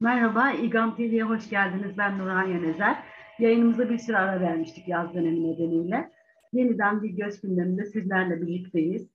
Merhaba, 0.00 0.52
İGAM 0.52 0.96
TV'ye 0.96 1.22
hoş 1.22 1.50
geldiniz. 1.50 1.98
Ben 1.98 2.18
Nurhan 2.18 2.48
Yönezer. 2.48 3.04
Yayınımıza 3.38 3.90
bir 3.90 3.98
süre 3.98 4.16
ara 4.16 4.40
vermiştik 4.40 4.88
yaz 4.88 5.14
dönemi 5.14 5.52
nedeniyle. 5.52 6.12
Yeniden 6.52 7.02
bir 7.02 7.10
göz 7.10 7.40
gündeminde 7.40 7.84
sizlerle 7.84 8.42
birlikteyiz. 8.42 9.08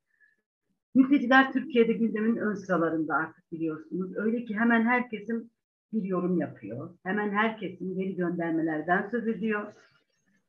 Mülteciler 0.96 1.54
Türkiye'de 1.54 1.94
gündemin 1.94 2.36
ön 2.36 2.54
sıralarında 2.54 3.16
artık 3.16 3.52
biliyorsunuz. 3.52 4.18
Öyle 4.18 4.46
ki 4.46 4.56
hemen 4.56 4.86
herkesin 4.86 5.52
bir 5.94 6.04
yorum 6.04 6.38
yapıyor. 6.38 6.90
Hemen 7.04 7.32
herkesin 7.32 7.96
geri 7.96 8.16
göndermelerden 8.16 9.08
söz 9.12 9.28
ediyor. 9.28 9.74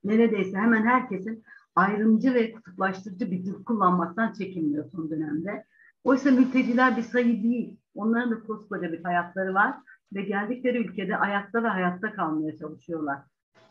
Neredeyse 0.05 0.57
hemen 0.57 0.87
herkesin 0.87 1.45
ayrımcı 1.75 2.35
ve 2.35 2.53
kutuplaştırıcı 2.53 3.31
bir 3.31 3.45
dil 3.45 3.65
kullanmaktan 3.65 4.33
çekinmiyor 4.33 4.85
son 4.85 5.11
dönemde. 5.11 5.65
Oysa 6.05 6.31
mülteciler 6.31 6.97
bir 6.97 7.03
sayı 7.03 7.43
değil. 7.43 7.77
Onların 7.95 8.31
da 8.31 8.41
koskoca 8.41 8.93
bir 8.93 9.05
hayatları 9.05 9.55
var 9.55 9.75
ve 10.15 10.23
geldikleri 10.23 10.79
ülkede 10.79 11.17
ayakta 11.17 11.63
ve 11.63 11.69
hayatta 11.69 12.13
kalmaya 12.13 12.57
çalışıyorlar. 12.57 13.19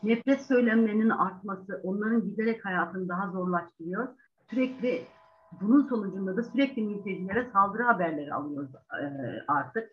Nefret 0.02 0.42
söylemlerinin 0.42 1.10
artması 1.10 1.80
onların 1.82 2.24
giderek 2.24 2.64
hayatını 2.64 3.08
daha 3.08 3.30
zorlaştırıyor. 3.30 4.08
Sürekli 4.50 5.02
bunun 5.60 5.82
sonucunda 5.88 6.36
da 6.36 6.42
sürekli 6.42 6.82
mültecilere 6.82 7.50
saldırı 7.52 7.82
haberleri 7.82 8.34
alıyoruz 8.34 8.70
e, 8.74 9.04
artık. 9.48 9.90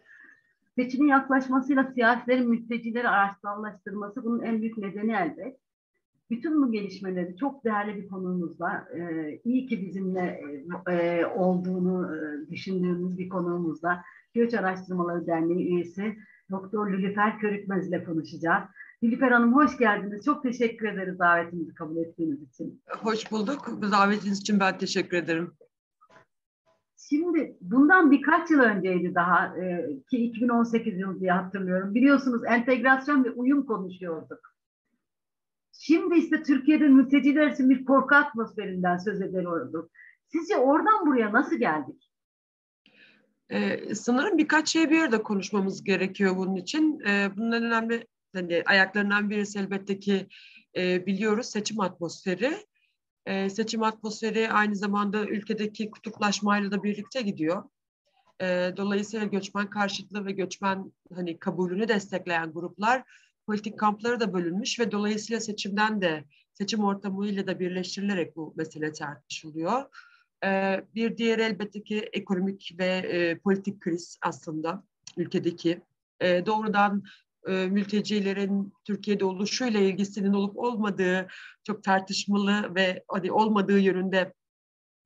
Seçimin 0.76 1.07
yaklaşmasıyla 1.07 1.91
siyasilerin 1.93 2.49
mültecileri 2.49 3.09
araçsallaştırması 3.09 4.23
bunun 4.23 4.41
en 4.41 4.62
büyük 4.62 4.77
nedeni 4.77 5.12
elbet. 5.12 5.57
Bütün 6.29 6.62
bu 6.62 6.71
gelişmeleri 6.71 7.38
çok 7.38 7.66
değerli 7.66 7.95
bir 7.95 8.07
konuğumuz 8.07 8.62
var. 8.62 8.88
Ee, 8.95 9.40
iyi 9.45 9.68
ki 9.68 9.81
bizimle 9.81 10.41
e, 10.90 11.26
olduğunu 11.26 12.16
e, 12.16 12.49
düşündüğümüz 12.52 13.18
bir 13.18 13.29
konuğumuzla 13.29 14.04
Göç 14.34 14.54
Araştırmaları 14.54 15.27
Derneği 15.27 15.68
üyesi 15.68 16.18
Doktor 16.51 16.91
Lülüfer 16.91 17.39
Körükmez 17.39 17.87
ile 17.87 18.03
konuşacağız. 18.03 18.63
Lülüfer 19.03 19.31
Hanım 19.31 19.55
hoş 19.55 19.77
geldiniz. 19.77 20.25
Çok 20.25 20.43
teşekkür 20.43 20.87
ederiz 20.87 21.19
davetimizi 21.19 21.73
kabul 21.73 21.97
ettiğiniz 21.97 22.41
için. 22.41 22.81
Hoş 22.89 23.31
bulduk. 23.31 23.81
Davetiniz 23.91 24.39
için 24.39 24.59
ben 24.59 24.77
teşekkür 24.77 25.17
ederim. 25.17 25.53
Şimdi 26.97 27.57
bundan 27.61 28.11
birkaç 28.11 28.51
yıl 28.51 28.59
önceydi 28.59 29.15
daha 29.15 29.57
e, 29.57 29.87
ki 30.09 30.17
2018 30.17 30.99
yılı 30.99 31.20
diye 31.20 31.31
hatırlıyorum. 31.31 31.95
Biliyorsunuz 31.95 32.41
entegrasyon 32.47 33.23
ve 33.23 33.31
uyum 33.31 33.65
konuşuyorduk. 33.65 34.39
Şimdi 35.71 36.15
ise 36.15 36.43
Türkiye'de 36.43 36.87
mülteciler 36.87 37.47
için 37.47 37.70
bir 37.70 37.85
korku 37.85 38.15
atmosferinden 38.15 38.97
söz 38.97 39.21
ediyorduk. 39.21 39.91
Sizce 40.27 40.57
oradan 40.57 41.05
buraya 41.05 41.33
nasıl 41.33 41.55
geldik? 41.55 42.09
Ee, 43.51 43.95
sanırım 43.95 44.37
birkaç 44.37 44.69
şey 44.69 44.89
bir 44.89 45.01
arada 45.01 45.23
konuşmamız 45.23 45.83
gerekiyor 45.83 46.37
bunun 46.37 46.55
için. 46.55 46.99
Ee, 47.07 47.29
bunun 47.37 47.51
en 47.51 47.63
önemli 47.63 48.07
hani 48.33 48.63
ayaklarından 48.65 49.29
birisi 49.29 49.59
elbette 49.59 49.99
ki 49.99 50.27
e, 50.77 51.05
biliyoruz 51.05 51.45
seçim 51.45 51.79
atmosferi. 51.79 52.57
E, 53.25 53.49
seçim 53.49 53.83
atmosferi 53.83 54.51
aynı 54.51 54.75
zamanda 54.75 55.25
ülkedeki 55.25 55.91
kutuplaşmayla 55.91 56.71
da 56.71 56.83
birlikte 56.83 57.21
gidiyor. 57.21 57.63
E, 58.41 58.45
dolayısıyla 58.77 59.25
göçmen 59.25 59.70
karşıtlığı 59.70 60.25
ve 60.25 60.31
göçmen 60.31 60.91
hani 61.13 61.39
kabulünü 61.39 61.87
destekleyen 61.87 62.51
gruplar 62.51 63.03
politik 63.45 63.79
kampları 63.79 64.19
da 64.19 64.33
bölünmüş 64.33 64.79
ve 64.79 64.91
dolayısıyla 64.91 65.39
seçimden 65.39 66.01
de 66.01 66.23
seçim 66.53 66.83
ortamıyla 66.83 67.47
da 67.47 67.59
birleştirilerek 67.59 68.35
bu 68.35 68.53
mesele 68.57 68.91
tartışılıyor. 68.91 69.85
Ee, 70.45 70.84
bir 70.95 71.18
diğer 71.18 71.40
elbette 71.40 71.84
ki 71.84 72.09
ekonomik 72.13 72.75
ve 72.79 72.85
e, 72.85 73.40
politik 73.40 73.81
kriz 73.81 74.18
aslında 74.22 74.84
ülkedeki. 75.18 75.81
E, 76.19 76.45
doğrudan 76.45 77.03
e, 77.47 77.51
mültecilerin 77.51 78.73
Türkiye'de 78.85 79.25
oluşuyla 79.25 79.79
ilgisinin 79.79 80.33
olup 80.33 80.57
olmadığı 80.57 81.27
çok 81.63 81.83
tartışmalı 81.83 82.75
ve 82.75 83.03
hani 83.07 83.31
olmadığı 83.31 83.79
yönünde 83.79 84.33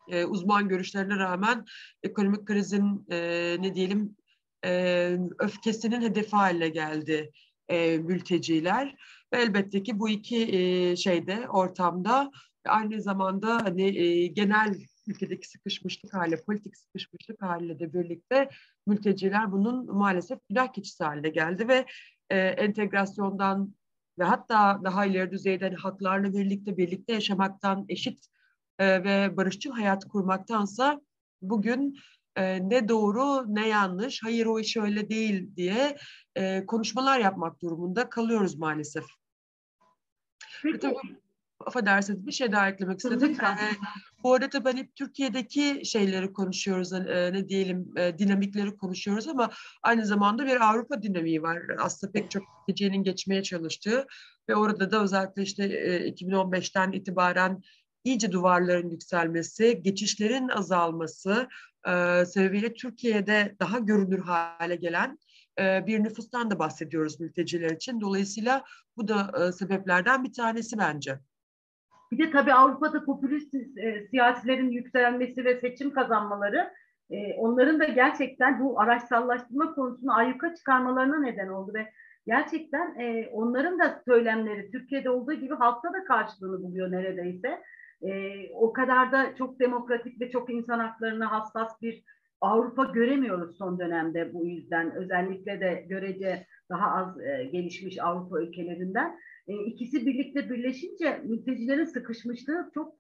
e, 0.10 0.26
uzman 0.26 0.68
görüşlerine 0.68 1.16
rağmen 1.16 1.66
ekonomik 2.04 2.46
krizin 2.46 3.06
e, 3.12 3.18
ne 3.60 3.76
diyelim 3.76 4.18
öfkesinin 5.40 6.02
hedefi 6.02 6.36
haline 6.36 6.70
geldi 6.70 7.32
e, 7.68 7.98
mülteciler. 7.98 8.96
Ve 9.34 9.42
elbette 9.42 9.84
ki 9.84 10.00
bu 10.00 10.10
iki 10.10 10.96
şeyde 10.98 11.50
ortamda 11.50 12.32
aynı 12.66 13.02
zamanda 13.02 13.58
hani 13.64 14.34
genel 14.34 14.76
ülkedeki 15.08 15.48
sıkışmışlık 15.48 16.14
haliyle, 16.14 16.44
politik 16.44 16.78
sıkışmışlık 16.78 17.42
haliyle 17.42 17.80
de 17.80 17.94
birlikte 17.94 18.50
mülteciler 18.88 19.52
bunun 19.52 19.96
maalesef 19.96 20.40
günah 20.50 20.74
keçisi 20.74 21.04
haline 21.04 21.30
geldi 21.30 21.68
ve 21.68 21.86
e, 22.30 22.38
entegrasyondan 22.38 23.76
ve 24.20 24.24
hatta 24.24 24.82
daha 24.84 25.06
ileri 25.06 25.32
düzeyde 25.32 25.66
hani 25.66 25.76
haklarla 25.76 26.34
birlikte 26.34 26.78
birlikte 26.78 27.14
yaşamaktan 27.14 27.86
eşit 27.90 28.28
e, 28.80 29.04
ve 29.04 29.38
barışçıl 29.38 29.72
hayat 29.72 30.06
kurmaktansa 30.06 31.02
bugün 31.42 31.98
e, 32.36 32.70
ne 32.70 32.90
doğru 32.90 33.56
ne 33.56 33.68
yanlış, 33.68 34.24
hayır 34.24 34.46
o 34.46 34.60
iş 34.60 34.78
öyle 34.78 35.10
değil 35.10 35.56
diye 35.56 35.98
e, 36.36 36.66
konuşmalar 36.66 37.20
yapmak 37.20 37.62
durumunda 37.62 38.10
kalıyoruz 38.10 38.56
maalesef. 38.56 39.06
Peki. 40.64 40.80
Tabii, 40.80 41.23
affedersiniz 41.66 42.28
bir 42.28 42.32
şey 42.32 42.52
daha 42.52 42.70
eklemek 42.70 43.00
istedim. 43.00 43.38
Ee, 43.42 43.76
bu 44.24 44.34
arada 44.34 44.50
tabii 44.50 44.70
hani 44.70 44.90
Türkiye'deki 44.96 45.82
şeyleri 45.86 46.34
konuşuyoruz, 46.34 46.94
e, 46.94 47.30
ne 47.34 47.50
diyelim 47.50 47.94
e, 47.98 48.18
dinamikleri 48.20 48.78
konuşuyoruz 48.78 49.28
ama 49.28 49.50
aynı 49.84 50.06
zamanda 50.06 50.46
bir 50.46 50.70
Avrupa 50.70 51.02
dinamiği 51.02 51.42
var. 51.42 51.62
Aslında 51.80 52.12
pek 52.12 52.32
çok 52.32 52.44
gecenin 52.68 53.04
geçmeye 53.04 53.44
çalıştığı 53.44 54.08
ve 54.50 54.56
orada 54.56 54.92
da 54.92 55.04
özellikle 55.04 55.42
işte 55.42 55.64
e, 55.64 56.10
2015'ten 56.10 56.92
itibaren 56.92 57.62
iyice 58.04 58.32
duvarların 58.32 58.90
yükselmesi, 58.90 59.82
geçişlerin 59.84 60.50
azalması 60.50 61.48
e, 61.88 62.26
sebebiyle 62.26 62.74
Türkiye'de 62.74 63.56
daha 63.60 63.80
görünür 63.80 64.20
hale 64.20 64.76
gelen 64.76 65.20
e, 65.60 65.88
bir 65.88 66.04
nüfustan 66.04 66.52
da 66.52 66.60
bahsediyoruz 66.60 67.20
mülteciler 67.20 67.70
için. 67.70 68.02
Dolayısıyla 68.02 68.64
bu 68.98 69.08
da 69.08 69.32
e, 69.48 69.52
sebeplerden 69.52 70.24
bir 70.24 70.34
tanesi 70.34 70.78
bence. 70.78 71.20
Bir 72.14 72.28
de 72.28 72.32
tabii 72.32 72.54
Avrupa'da 72.54 73.06
popülist 73.06 73.54
e, 73.78 74.08
siyasilerin 74.10 74.70
yükselmesi 74.70 75.46
ve 75.46 75.60
seçim 75.60 75.94
kazanmaları 75.94 76.74
e, 77.10 77.34
onların 77.34 77.80
da 77.80 77.86
gerçekten 77.86 78.60
bu 78.60 78.80
araçsallaştırma 78.80 79.74
konusunu 79.74 80.16
ayyuka 80.16 80.56
çıkarmalarına 80.56 81.20
neden 81.20 81.48
oldu 81.48 81.72
ve 81.74 81.90
gerçekten 82.28 83.00
e, 83.00 83.30
onların 83.32 83.80
da 83.80 84.02
söylemleri 84.06 84.72
Türkiye'de 84.72 85.10
olduğu 85.10 85.34
gibi 85.34 85.56
halkta 85.56 85.94
da 85.94 86.04
karşılığını 86.04 86.64
buluyor 86.64 86.92
neredeyse. 86.92 87.62
E, 88.02 88.34
o 88.54 88.74
kadar 88.74 89.12
da 89.12 89.36
çok 89.36 89.60
demokratik 89.60 90.22
ve 90.22 90.30
çok 90.30 90.50
insan 90.50 90.80
haklarına 90.80 91.32
hassas 91.32 91.82
bir 91.82 92.04
Avrupa 92.42 92.84
göremiyoruz 92.84 93.58
son 93.58 93.80
dönemde 93.80 94.34
bu 94.34 94.46
yüzden. 94.46 94.96
Özellikle 94.96 95.60
de 95.60 95.86
görece 95.90 96.46
daha 96.70 96.92
az 96.92 97.22
e, 97.22 97.44
gelişmiş 97.44 98.00
Avrupa 98.02 98.42
ülkelerinden. 98.42 99.20
E, 99.48 99.54
ikisi 99.66 100.06
birlikte 100.06 100.50
birleşince 100.50 101.22
mültecilerin 101.24 101.86
sıkışmışlığı 101.86 102.72
çok 102.74 102.96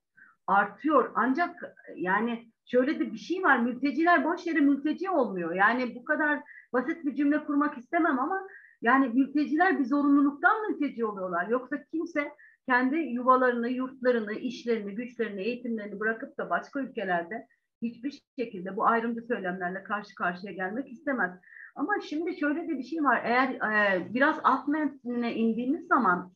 artıyor. 0.47 1.11
Ancak 1.15 1.75
yani 1.95 2.51
şöyle 2.65 2.99
de 2.99 3.13
bir 3.13 3.17
şey 3.17 3.43
var. 3.43 3.59
Mülteciler 3.59 4.23
boş 4.23 4.47
yere 4.47 4.59
mülteci 4.59 5.09
olmuyor. 5.09 5.55
Yani 5.55 5.95
bu 5.95 6.05
kadar 6.05 6.39
basit 6.73 7.05
bir 7.05 7.15
cümle 7.15 7.45
kurmak 7.45 7.77
istemem 7.77 8.19
ama 8.19 8.47
yani 8.81 9.09
mülteciler 9.09 9.79
bir 9.79 9.85
zorunluluktan 9.85 10.69
mülteci 10.69 11.05
oluyorlar. 11.05 11.47
Yoksa 11.47 11.83
kimse 11.91 12.31
kendi 12.69 12.95
yuvalarını, 12.95 13.69
yurtlarını, 13.69 14.33
işlerini, 14.33 14.95
güçlerini, 14.95 15.41
eğitimlerini 15.41 15.99
bırakıp 15.99 16.37
da 16.37 16.49
başka 16.49 16.79
ülkelerde 16.79 17.47
hiçbir 17.81 18.21
şekilde 18.39 18.75
bu 18.75 18.85
ayrımcı 18.85 19.21
söylemlerle 19.21 19.83
karşı 19.83 20.15
karşıya 20.15 20.53
gelmek 20.53 20.91
istemez. 20.91 21.31
Ama 21.75 21.93
şimdi 22.01 22.39
şöyle 22.39 22.67
de 22.67 22.77
bir 22.77 22.83
şey 22.83 23.03
var. 23.03 23.21
Eğer 23.23 23.49
e, 23.49 24.07
biraz 24.13 24.39
alt 24.43 24.67
metnine 24.67 25.35
indiğimiz 25.35 25.87
zaman 25.87 26.33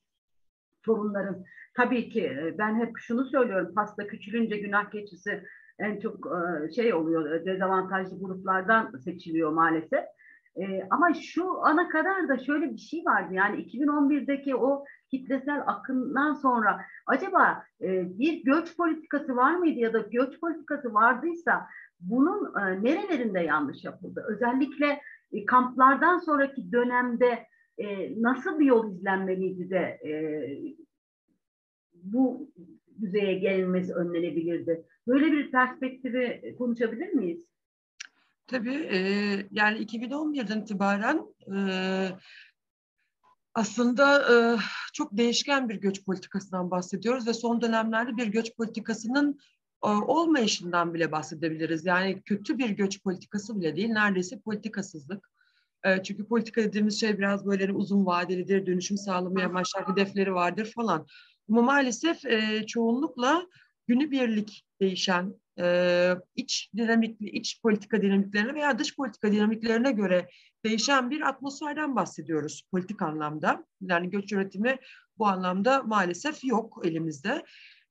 sorunların 0.85 1.43
tabii 1.73 2.09
ki 2.09 2.25
e, 2.25 2.57
ben 2.57 2.75
hep 2.75 2.97
şunu 2.97 3.25
söylüyorum. 3.25 3.73
Pasta 3.75 4.07
küçülünce 4.07 4.57
günah 4.57 4.91
keçisi 4.91 5.43
en 5.79 5.99
çok 5.99 6.27
e, 6.27 6.71
şey 6.71 6.93
oluyor. 6.93 7.45
Dezavantajlı 7.45 8.19
gruplardan 8.19 8.97
seçiliyor 8.97 9.51
maalesef. 9.51 10.03
E, 10.55 10.87
ama 10.89 11.13
şu 11.13 11.65
ana 11.65 11.89
kadar 11.89 12.29
da 12.29 12.37
şöyle 12.37 12.71
bir 12.71 12.77
şey 12.77 13.05
vardı. 13.05 13.33
Yani 13.33 13.65
2011'deki 13.65 14.55
o 14.55 14.85
kitlesel 15.11 15.63
akımdan 15.65 16.33
sonra 16.33 16.81
acaba 17.05 17.63
e, 17.81 18.19
bir 18.19 18.43
göç 18.43 18.77
politikası 18.77 19.35
var 19.35 19.55
mıydı 19.55 19.79
ya 19.79 19.93
da 19.93 19.99
göç 19.99 20.39
politikası 20.39 20.93
vardıysa 20.93 21.67
bunun 21.99 22.59
e, 22.59 22.83
nerelerinde 22.83 23.39
yanlış 23.39 23.83
yapıldı? 23.83 24.25
Özellikle 24.27 25.01
e, 25.31 25.45
kamplardan 25.45 26.17
sonraki 26.17 26.71
dönemde 26.71 27.47
e, 27.77 28.13
nasıl 28.21 28.59
bir 28.59 28.65
yol 28.65 28.91
izlenmeliydi 28.91 29.69
de 29.69 29.99
e, 30.05 30.11
bu 31.93 32.51
düzeye 33.01 33.33
gelinmesi 33.39 33.93
önlenebilirdi? 33.93 34.85
Böyle 35.07 35.31
bir 35.31 35.51
perspektifi 35.51 36.55
konuşabilir 36.57 37.09
miyiz? 37.09 37.47
Tabii 38.47 38.87
e, 38.91 38.99
yani 39.51 39.77
2011'den 39.77 40.61
itibaren 40.61 41.25
e, 41.55 41.59
aslında 43.53 44.33
e, 44.33 44.57
çok 44.93 45.17
değişken 45.17 45.69
bir 45.69 45.75
göç 45.75 46.05
politikasından 46.05 46.71
bahsediyoruz 46.71 47.27
ve 47.27 47.33
son 47.33 47.61
dönemlerde 47.61 48.17
bir 48.17 48.27
göç 48.27 48.55
politikasının 48.55 49.39
olmayışından 49.81 50.93
bile 50.93 51.11
bahsedebiliriz. 51.11 51.85
Yani 51.85 52.21
kötü 52.21 52.57
bir 52.57 52.69
göç 52.69 53.03
politikası 53.03 53.59
bile 53.59 53.75
değil, 53.75 53.89
neredeyse 53.89 54.39
politikasızlık. 54.39 55.29
Çünkü 56.03 56.27
politika 56.27 56.63
dediğimiz 56.63 56.99
şey 56.99 57.17
biraz 57.17 57.45
böyle 57.45 57.65
hani 57.65 57.77
uzun 57.77 58.05
vadelidir, 58.05 58.65
dönüşüm 58.65 58.97
sağlamaya 58.97 59.53
başlar, 59.53 59.87
hedefleri 59.87 60.33
vardır 60.33 60.71
falan. 60.75 61.07
Ama 61.49 61.61
maalesef 61.61 62.17
çoğunlukla 62.67 63.47
günübirlik 63.87 64.65
değişen 64.81 65.33
iç 66.35 66.69
dinamik, 66.75 67.17
iç 67.21 67.61
politika 67.61 68.01
dinamiklerine 68.01 68.53
veya 68.53 68.79
dış 68.79 68.95
politika 68.95 69.31
dinamiklerine 69.31 69.91
göre 69.91 70.29
değişen 70.65 71.11
bir 71.11 71.21
atmosferden 71.21 71.95
bahsediyoruz 71.95 72.63
politik 72.71 73.01
anlamda. 73.01 73.65
Yani 73.81 74.09
göç 74.09 74.31
yönetimi 74.31 74.77
bu 75.17 75.27
anlamda 75.27 75.83
maalesef 75.83 76.43
yok 76.43 76.81
elimizde. 76.85 77.43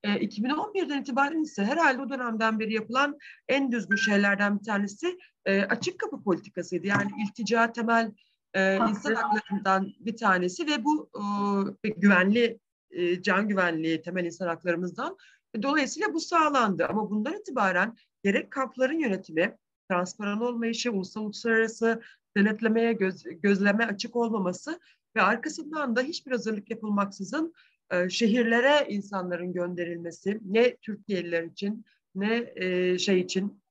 E, 0.06 0.08
2011'den 0.08 1.00
itibaren 1.00 1.42
ise 1.42 1.64
herhalde 1.64 2.02
o 2.02 2.08
dönemden 2.08 2.60
beri 2.60 2.74
yapılan 2.74 3.18
en 3.48 3.72
düzgün 3.72 3.96
şeylerden 3.96 4.58
bir 4.58 4.64
tanesi 4.64 5.18
e, 5.44 5.62
açık 5.62 5.98
kapı 5.98 6.22
politikasıydı. 6.22 6.86
Yani 6.86 7.10
iltica 7.22 7.72
temel 7.72 8.12
e, 8.54 8.76
insan 8.76 9.14
haklarından 9.14 9.92
bir 10.00 10.16
tanesi 10.16 10.66
ve 10.66 10.84
bu 10.84 11.10
e, 11.84 11.88
güvenli 11.88 12.58
e, 12.90 13.22
can 13.22 13.48
güvenliği 13.48 14.02
temel 14.02 14.24
insan 14.24 14.46
haklarımızdan. 14.46 15.16
Dolayısıyla 15.62 16.14
bu 16.14 16.20
sağlandı 16.20 16.86
ama 16.86 17.10
bundan 17.10 17.34
itibaren 17.34 17.96
gerek 18.24 18.50
kampların 18.50 18.98
yönetimi, 18.98 19.56
transparan 19.90 20.40
olmayışı, 20.40 20.92
ulusal 20.92 21.22
uluslararası 21.22 22.02
denetlemeye 22.36 22.92
göz, 22.92 23.22
gözleme 23.22 23.86
açık 23.86 24.16
olmaması 24.16 24.80
ve 25.16 25.22
arkasından 25.22 25.96
da 25.96 26.02
hiçbir 26.02 26.30
hazırlık 26.30 26.70
yapılmaksızın 26.70 27.54
e, 27.90 28.08
şehirlere 28.10 28.86
insanların 28.88 29.52
gönderilmesi 29.52 30.40
ne 30.44 30.76
Türkiye'liler 30.76 31.42
için 31.42 31.84
ne 32.14 32.52
e, 32.56 32.98
şey 32.98 33.20
için 33.20 33.62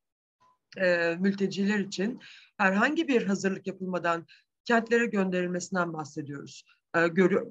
e, 0.78 1.16
mülteciler 1.20 1.80
için 1.80 2.20
herhangi 2.58 3.08
bir 3.08 3.24
hazırlık 3.24 3.68
yapılmadan 3.68 4.26
kentlere 4.66 5.06
gönderilmesinden 5.06 5.94
bahsediyoruz. 5.94 6.66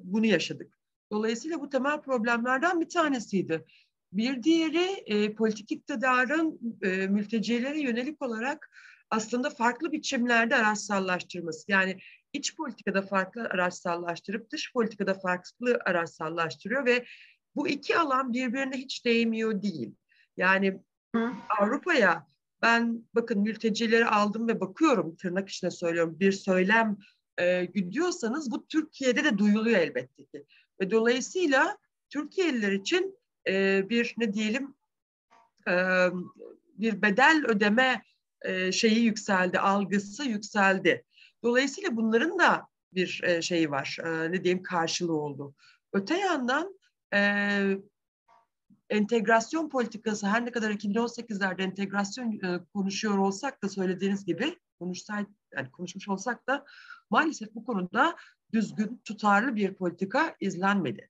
Bunu 0.03 0.25
yaşadık. 0.25 0.77
Dolayısıyla 1.11 1.61
bu 1.61 1.69
temel 1.69 2.01
problemlerden 2.01 2.81
bir 2.81 2.89
tanesiydi. 2.89 3.65
Bir 4.13 4.43
diğeri 4.43 5.03
e, 5.05 5.33
politik 5.33 5.71
iktidarın 5.71 6.59
e, 6.81 7.07
mültecilere 7.07 7.81
yönelik 7.81 8.21
olarak 8.21 8.69
aslında 9.09 9.49
farklı 9.49 9.91
biçimlerde 9.91 10.55
araçsallaştırması. 10.55 11.71
Yani 11.71 11.97
iç 12.35 12.55
politikada 12.55 13.01
farklı 13.01 13.41
araçsallaştırıp 13.41 14.51
dış 14.51 14.73
politikada 14.73 15.13
farklı 15.13 15.79
araçsallaştırıyor 15.85 16.85
ve 16.85 17.05
bu 17.55 17.67
iki 17.67 17.97
alan 17.97 18.33
birbirine 18.33 18.77
hiç 18.77 19.05
değmiyor 19.05 19.61
değil. 19.61 19.95
Yani 20.37 20.81
Avrupa'ya 21.59 22.27
ben 22.61 23.03
bakın 23.13 23.41
mültecileri 23.41 24.05
aldım 24.05 24.47
ve 24.47 24.59
bakıyorum 24.59 25.15
tırnak 25.15 25.49
içine 25.49 25.71
söylüyorum 25.71 26.19
bir 26.19 26.31
söylem 26.31 26.97
e, 27.39 27.67
diyorsanız 27.91 28.51
bu 28.51 28.67
Türkiye'de 28.67 29.23
de 29.23 29.37
duyuluyor 29.37 29.79
elbette 29.79 30.25
ki. 30.25 30.45
Ve 30.81 30.91
dolayısıyla 30.91 31.77
Türkiye'liler 32.09 32.71
için 32.71 33.19
e, 33.47 33.85
bir 33.89 34.15
ne 34.17 34.33
diyelim 34.33 34.75
e, 35.67 36.07
bir 36.77 37.01
bedel 37.01 37.43
ödeme 37.47 38.01
e, 38.41 38.71
şeyi 38.71 39.03
yükseldi, 39.03 39.59
algısı 39.59 40.23
yükseldi. 40.23 41.03
Dolayısıyla 41.45 41.95
bunların 41.95 42.39
da 42.39 42.67
bir 42.93 43.21
e, 43.23 43.41
şeyi 43.41 43.71
var, 43.71 43.97
e, 44.05 44.31
ne 44.31 44.43
diyeyim 44.43 44.63
karşılığı 44.63 45.21
oldu. 45.21 45.55
Öte 45.93 46.17
yandan 46.17 46.79
e, 47.13 47.19
entegrasyon 48.89 49.69
politikası 49.69 50.27
her 50.27 50.45
ne 50.45 50.51
kadar 50.51 50.71
2018'lerde 50.71 51.63
entegrasyon 51.63 52.31
e, 52.31 52.65
konuşuyor 52.73 53.17
olsak 53.17 53.63
da 53.63 53.69
söylediğiniz 53.69 54.25
gibi 54.25 54.59
konuşsay 54.79 55.25
yani 55.55 55.71
konuşmuş 55.71 56.09
olsak 56.09 56.47
da 56.47 56.65
maalesef 57.09 57.55
bu 57.55 57.65
konuda 57.65 58.15
düzgün, 58.53 59.01
tutarlı 59.03 59.55
bir 59.55 59.73
politika 59.73 60.35
izlenmedi. 60.39 61.09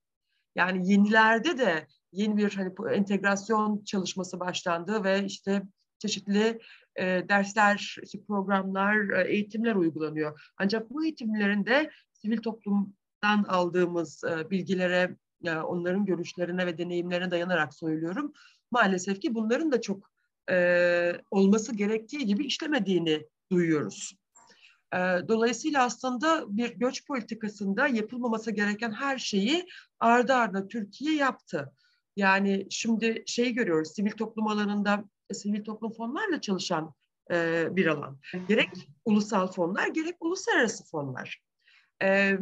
Yani 0.55 0.91
yenilerde 0.91 1.57
de 1.57 1.87
yeni 2.11 2.37
bir 2.37 2.55
hani 2.55 2.95
entegrasyon 2.95 3.83
çalışması 3.83 4.39
başlandı 4.39 5.03
ve 5.03 5.25
işte 5.25 5.63
çeşitli 5.99 6.59
e, 6.95 7.03
dersler, 7.29 7.97
programlar, 8.27 9.09
e, 9.09 9.31
eğitimler 9.31 9.75
uygulanıyor. 9.75 10.51
Ancak 10.57 10.89
bu 10.89 11.03
eğitimlerin 11.03 11.65
de 11.65 11.91
sivil 12.13 12.37
toplumdan 12.37 13.43
aldığımız 13.47 14.23
e, 14.23 14.49
bilgilere, 14.49 15.15
e, 15.45 15.51
onların 15.51 16.05
görüşlerine 16.05 16.65
ve 16.65 16.77
deneyimlerine 16.77 17.31
dayanarak 17.31 17.73
söylüyorum. 17.73 18.33
Maalesef 18.71 19.21
ki 19.21 19.35
bunların 19.35 19.71
da 19.71 19.81
çok 19.81 20.09
e, 20.51 21.21
olması 21.31 21.75
gerektiği 21.75 22.25
gibi 22.25 22.45
işlemediğini 22.45 23.25
duyuyoruz. 23.51 24.15
E, 24.93 24.97
dolayısıyla 25.27 25.83
aslında 25.83 26.57
bir 26.57 26.69
göç 26.75 27.07
politikasında 27.07 27.87
yapılmaması 27.87 28.51
gereken 28.51 28.91
her 28.91 29.17
şeyi 29.17 29.65
ardı 29.99 30.33
ardına 30.33 30.67
Türkiye 30.67 31.15
yaptı. 31.15 31.71
Yani 32.15 32.67
şimdi 32.69 33.23
şey 33.25 33.53
görüyoruz, 33.53 33.91
sivil 33.95 34.11
toplum 34.11 34.47
alanında 34.47 35.03
sivil 35.33 35.63
toplum 35.63 35.91
fonlarla 35.91 36.41
çalışan 36.41 36.93
e, 37.31 37.67
bir 37.71 37.85
alan. 37.85 38.19
Gerek 38.47 38.69
ulusal 39.05 39.47
fonlar, 39.47 39.87
gerek 39.87 40.15
uluslararası 40.19 40.85
fonlar. 40.85 41.41
E, 42.03 42.37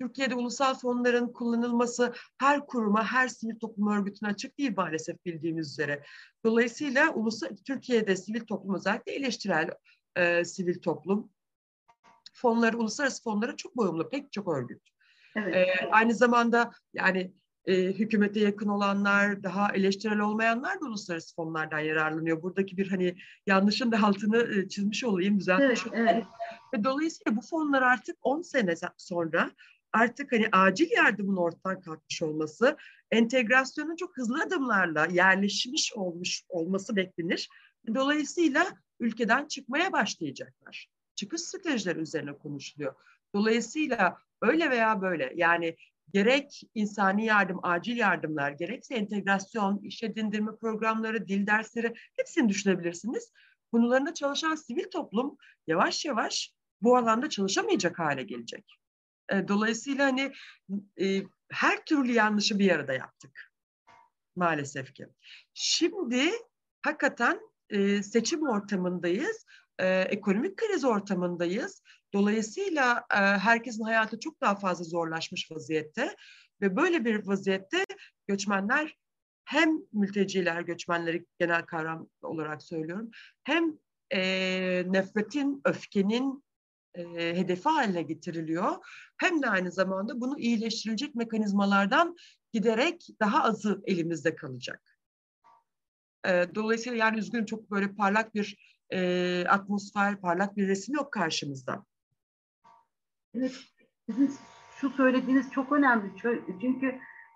Türkiye'de 0.00 0.34
ulusal 0.34 0.74
fonların 0.74 1.32
kullanılması 1.32 2.14
her 2.38 2.66
kuruma, 2.66 3.04
her 3.04 3.28
sivil 3.28 3.58
toplum 3.58 3.88
örgütüne 3.88 4.28
açık 4.28 4.58
değil 4.58 4.72
maalesef 4.76 5.24
bildiğimiz 5.24 5.70
üzere. 5.70 6.02
Dolayısıyla 6.44 7.14
ulusal, 7.14 7.48
Türkiye'de 7.66 8.16
sivil 8.16 8.40
toplum 8.40 8.74
özellikle 8.74 9.12
eleştirel 9.12 9.70
e, 10.16 10.44
sivil 10.44 10.80
toplum 10.80 11.30
fonları, 12.32 12.78
uluslararası 12.78 13.22
fonlara 13.22 13.56
çok 13.56 13.76
bağımlı 13.76 14.10
pek 14.10 14.32
çok 14.32 14.48
örgüt. 14.48 14.82
Evet. 15.36 15.54
E, 15.54 15.88
aynı 15.90 16.14
zamanda 16.14 16.72
yani 16.94 17.34
e, 17.66 17.74
hükümete 17.76 18.40
yakın 18.40 18.68
olanlar, 18.68 19.42
daha 19.42 19.72
eleştirel 19.72 20.18
olmayanlar 20.18 20.80
da 20.80 20.86
uluslararası 20.86 21.34
fonlardan 21.34 21.78
yararlanıyor. 21.78 22.42
Buradaki 22.42 22.76
bir 22.76 22.88
hani 22.88 23.16
yanlışın 23.46 23.92
da 23.92 24.02
altını 24.02 24.58
e, 24.58 24.68
çizmiş 24.68 25.04
olayım, 25.04 25.40
düzeltmiş 25.40 25.80
evet, 25.80 25.92
olayım. 25.92 26.08
Evet. 26.08 26.24
Ve 26.74 26.84
dolayısıyla 26.84 27.36
bu 27.36 27.40
fonlar 27.40 27.82
artık 27.82 28.16
10 28.22 28.42
sene 28.42 28.74
sonra 28.96 29.50
artık 29.92 30.32
hani 30.32 30.48
acil 30.52 30.90
yardımın 30.90 31.36
ortadan 31.36 31.80
kalkmış 31.80 32.22
olması, 32.22 32.76
entegrasyonun 33.10 33.96
çok 33.96 34.16
hızlı 34.16 34.42
adımlarla 34.42 35.06
yerleşmiş 35.06 35.92
olmuş 35.92 36.42
olması 36.48 36.96
beklenir. 36.96 37.48
Dolayısıyla 37.94 38.66
ülkeden 39.00 39.46
çıkmaya 39.46 39.92
başlayacaklar. 39.92 40.88
Çıkış 41.14 41.40
stratejileri 41.40 41.98
üzerine 41.98 42.32
konuşuluyor. 42.32 42.94
Dolayısıyla 43.34 44.18
öyle 44.42 44.70
veya 44.70 45.02
böyle 45.02 45.32
yani 45.36 45.76
gerek 46.12 46.62
insani 46.74 47.24
yardım, 47.24 47.60
acil 47.62 47.96
yardımlar, 47.96 48.50
gerekse 48.50 48.94
entegrasyon, 48.94 49.78
iş 49.78 50.02
edindirme 50.02 50.56
programları, 50.56 51.28
dil 51.28 51.46
dersleri 51.46 51.94
hepsini 52.16 52.48
düşünebilirsiniz. 52.48 53.32
Bunlarında 53.72 54.14
çalışan 54.14 54.54
sivil 54.54 54.90
toplum 54.90 55.36
yavaş 55.66 56.04
yavaş 56.04 56.52
bu 56.80 56.96
alanda 56.96 57.30
çalışamayacak 57.30 57.98
hale 57.98 58.22
gelecek. 58.22 58.64
Dolayısıyla 59.48 60.06
hani 60.06 60.32
e, 61.00 61.22
her 61.50 61.84
türlü 61.84 62.12
yanlışı 62.12 62.58
bir 62.58 62.70
arada 62.70 62.92
yaptık 62.92 63.54
maalesef 64.36 64.94
ki. 64.94 65.06
Şimdi 65.54 66.30
hakikaten 66.82 67.40
e, 67.70 68.02
seçim 68.02 68.48
ortamındayız, 68.48 69.46
e, 69.78 70.00
ekonomik 70.00 70.56
kriz 70.56 70.84
ortamındayız 70.84 71.82
Dolayısıyla 72.14 73.04
e, 73.14 73.16
herkesin 73.16 73.84
hayatı 73.84 74.20
çok 74.20 74.40
daha 74.40 74.54
fazla 74.54 74.84
zorlaşmış 74.84 75.50
vaziyette 75.50 76.16
ve 76.60 76.76
böyle 76.76 77.04
bir 77.04 77.26
vaziyette 77.26 77.84
göçmenler 78.26 78.96
hem 79.44 79.78
mülteciler, 79.92 80.60
göçmenleri 80.60 81.26
genel 81.38 81.62
kavram 81.62 82.08
olarak 82.22 82.62
söylüyorum, 82.62 83.10
hem 83.44 83.78
e, 84.10 84.20
nefretin, 84.86 85.60
öfkenin 85.64 86.44
e, 86.94 87.02
hedefi 87.36 87.68
haline 87.68 88.02
getiriliyor. 88.02 88.74
Hem 89.16 89.42
de 89.42 89.50
aynı 89.50 89.72
zamanda 89.72 90.20
bunu 90.20 90.38
iyileştirilecek 90.38 91.14
mekanizmalardan 91.14 92.16
giderek 92.52 93.06
daha 93.20 93.44
azı 93.44 93.82
elimizde 93.86 94.34
kalacak. 94.34 94.98
E, 96.26 96.46
dolayısıyla 96.54 96.98
yani 96.98 97.18
üzgünüm 97.18 97.46
çok 97.46 97.70
böyle 97.70 97.94
parlak 97.94 98.34
bir 98.34 98.78
e, 98.92 99.44
atmosfer, 99.48 100.20
parlak 100.20 100.56
bir 100.56 100.68
resim 100.68 100.94
yok 100.94 101.12
karşımızda. 101.12 101.84
Evet, 103.34 103.52
sizin 104.06 104.30
şu 104.80 104.90
söylediğiniz 104.90 105.50
çok 105.50 105.72
önemli. 105.72 106.12
Çünkü 106.60 106.86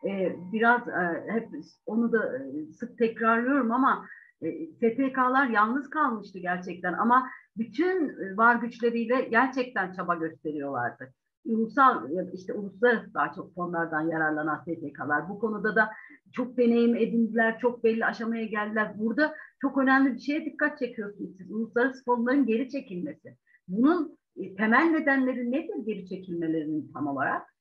e, 0.04 0.36
biraz 0.52 0.88
e, 0.88 1.26
hep 1.28 1.48
onu 1.86 2.12
da 2.12 2.38
e, 2.38 2.72
sık 2.72 2.98
tekrarlıyorum 2.98 3.72
ama 3.72 4.06
E, 4.42 4.66
STK'lar 4.66 5.48
yalnız 5.48 5.90
kalmıştı 5.90 6.38
gerçekten 6.38 6.92
ama 6.92 7.28
bütün 7.56 8.16
var 8.36 8.56
güçleriyle 8.56 9.20
gerçekten 9.30 9.92
çaba 9.92 10.14
gösteriyorlardı. 10.14 11.12
Ulusal 11.44 12.10
işte 12.32 12.52
uluslararası 12.52 13.14
daha 13.14 13.32
çok 13.32 13.54
fonlardan 13.54 14.10
yararlanan 14.10 14.60
STK'lar 14.60 15.28
bu 15.28 15.38
konuda 15.38 15.76
da 15.76 15.90
çok 16.32 16.56
deneyim 16.56 16.96
edindiler, 16.96 17.58
çok 17.58 17.84
belli 17.84 18.04
aşamaya 18.04 18.44
geldiler. 18.44 18.92
Burada 18.98 19.34
çok 19.60 19.78
önemli 19.78 20.14
bir 20.14 20.18
şeye 20.18 20.44
dikkat 20.44 20.78
çekiyorsunuz 20.78 21.36
siz. 21.38 21.50
Uluslararası 21.50 22.04
fonların 22.04 22.46
geri 22.46 22.70
çekilmesi. 22.70 23.36
Bunun 23.68 24.18
temel 24.56 24.84
nedenleri 24.84 25.50
nedir 25.50 25.86
geri 25.86 26.08
çekilmelerinin 26.08 26.92
tam 26.92 27.06
olarak? 27.06 27.54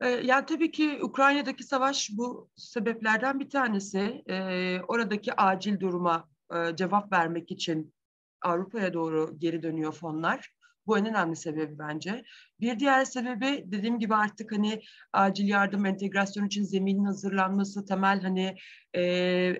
Ee, 0.00 0.08
yani 0.08 0.46
tabii 0.46 0.70
ki 0.70 0.98
Ukrayna'daki 1.02 1.64
savaş 1.64 2.10
bu 2.12 2.50
sebeplerden 2.56 3.40
bir 3.40 3.50
tanesi. 3.50 4.22
Ee, 4.28 4.80
oradaki 4.88 5.34
acil 5.34 5.80
duruma 5.80 6.28
e, 6.54 6.76
cevap 6.76 7.12
vermek 7.12 7.50
için 7.50 7.94
Avrupa'ya 8.42 8.92
doğru 8.92 9.38
geri 9.38 9.62
dönüyor 9.62 9.92
fonlar. 9.92 10.54
Bu 10.86 10.98
en 10.98 11.06
önemli 11.06 11.36
sebebi 11.36 11.78
bence. 11.78 12.24
Bir 12.60 12.78
diğer 12.78 13.04
sebebi 13.04 13.64
dediğim 13.66 13.98
gibi 13.98 14.14
artık 14.14 14.52
hani 14.52 14.82
acil 15.12 15.48
yardım 15.48 15.86
entegrasyon 15.86 16.46
için 16.46 16.64
zeminin 16.64 17.04
hazırlanması, 17.04 17.84
temel 17.84 18.20
hani 18.20 18.56
e, 18.94 19.02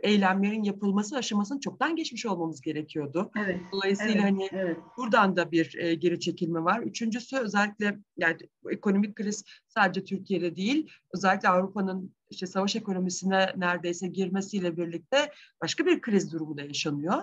eylemlerin 0.02 0.62
yapılması 0.62 1.16
aşamasını 1.16 1.60
çoktan 1.60 1.96
geçmiş 1.96 2.26
olmamız 2.26 2.60
gerekiyordu. 2.60 3.30
Evet. 3.36 3.60
Dolayısıyla 3.72 4.12
evet, 4.12 4.22
hani 4.22 4.48
evet. 4.52 4.76
buradan 4.96 5.36
da 5.36 5.52
bir 5.52 5.78
e, 5.78 5.94
geri 5.94 6.20
çekilme 6.20 6.64
var. 6.64 6.80
Üçüncüsü 6.80 7.36
özellikle 7.36 7.98
yani 8.16 8.36
ekonomik 8.70 9.16
kriz 9.16 9.44
sadece 9.68 10.04
Türkiye'de 10.04 10.56
değil, 10.56 10.90
özellikle 11.14 11.48
Avrupa'nın 11.48 12.14
işte 12.30 12.46
savaş 12.46 12.76
ekonomisine 12.76 13.52
neredeyse 13.56 14.08
girmesiyle 14.08 14.76
birlikte 14.76 15.32
başka 15.62 15.86
bir 15.86 16.00
kriz 16.00 16.32
durumu 16.32 16.56
da 16.56 16.62
yaşanıyor 16.62 17.22